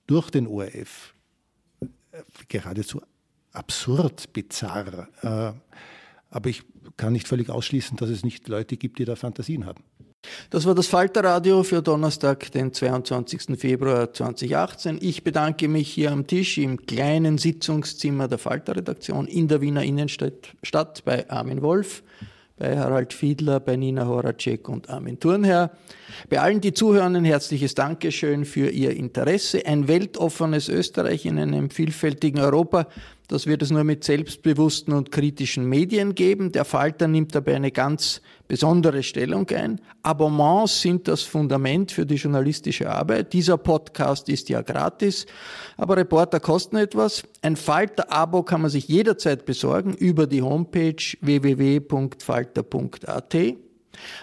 [0.07, 1.13] durch den ORF
[1.82, 1.88] äh,
[2.47, 3.01] geradezu
[3.51, 5.07] absurd, bizarr.
[5.21, 5.53] Äh,
[6.30, 6.63] aber ich
[6.95, 9.84] kann nicht völlig ausschließen, dass es nicht Leute gibt, die da Fantasien haben.
[10.49, 13.57] Das war das Falterradio für Donnerstag, den 22.
[13.57, 14.97] Februar 2018.
[15.01, 21.05] Ich bedanke mich hier am Tisch im kleinen Sitzungszimmer der Falterredaktion in der Wiener Innenstadt
[21.05, 22.03] bei Armin Wolf
[22.57, 25.71] bei Harald Fiedler, bei Nina Horacek und Armin Thurnherr.
[26.29, 29.65] Bei allen, die zuhören, ein herzliches Dankeschön für Ihr Interesse.
[29.65, 32.87] Ein weltoffenes Österreich in einem vielfältigen Europa
[33.28, 36.53] das wird es nur mit selbstbewussten und kritischen Medien geben.
[36.53, 39.82] Der Falter nimmt dabei eine ganz besondere Stellung ein.
[40.01, 43.34] Abonnements sind das Fundament für die journalistische Arbeit.
[43.34, 45.25] Dieser Podcast ist ja gratis,
[45.75, 47.23] aber Reporter kosten etwas.
[47.41, 52.07] Ein Falter-Abo kann man sich jederzeit besorgen über die Homepage www.falter.at.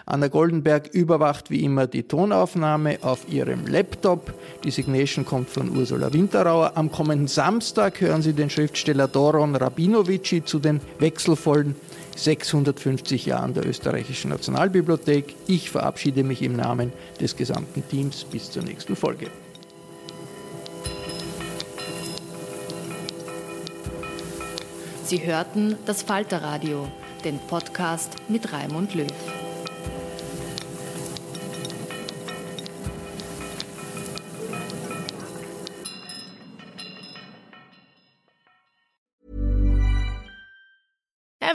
[0.06, 4.34] Anna Goldenberg überwacht wie immer die Tonaufnahme auf ihrem Laptop.
[4.64, 6.72] Die Signation kommt von Ursula Winterauer.
[6.74, 11.74] Am kommenden Samstag hören Sie den Schriftsteller Doron Rabinovici zu den wechselvollen
[12.16, 15.34] 650 Jahren der österreichischen Nationalbibliothek.
[15.46, 19.26] Ich verabschiede mich im Namen des gesamten Teams bis zur nächsten Folge.
[25.04, 26.88] Sie hörten das Falterradio,
[27.24, 29.43] den Podcast mit Raimund Löw.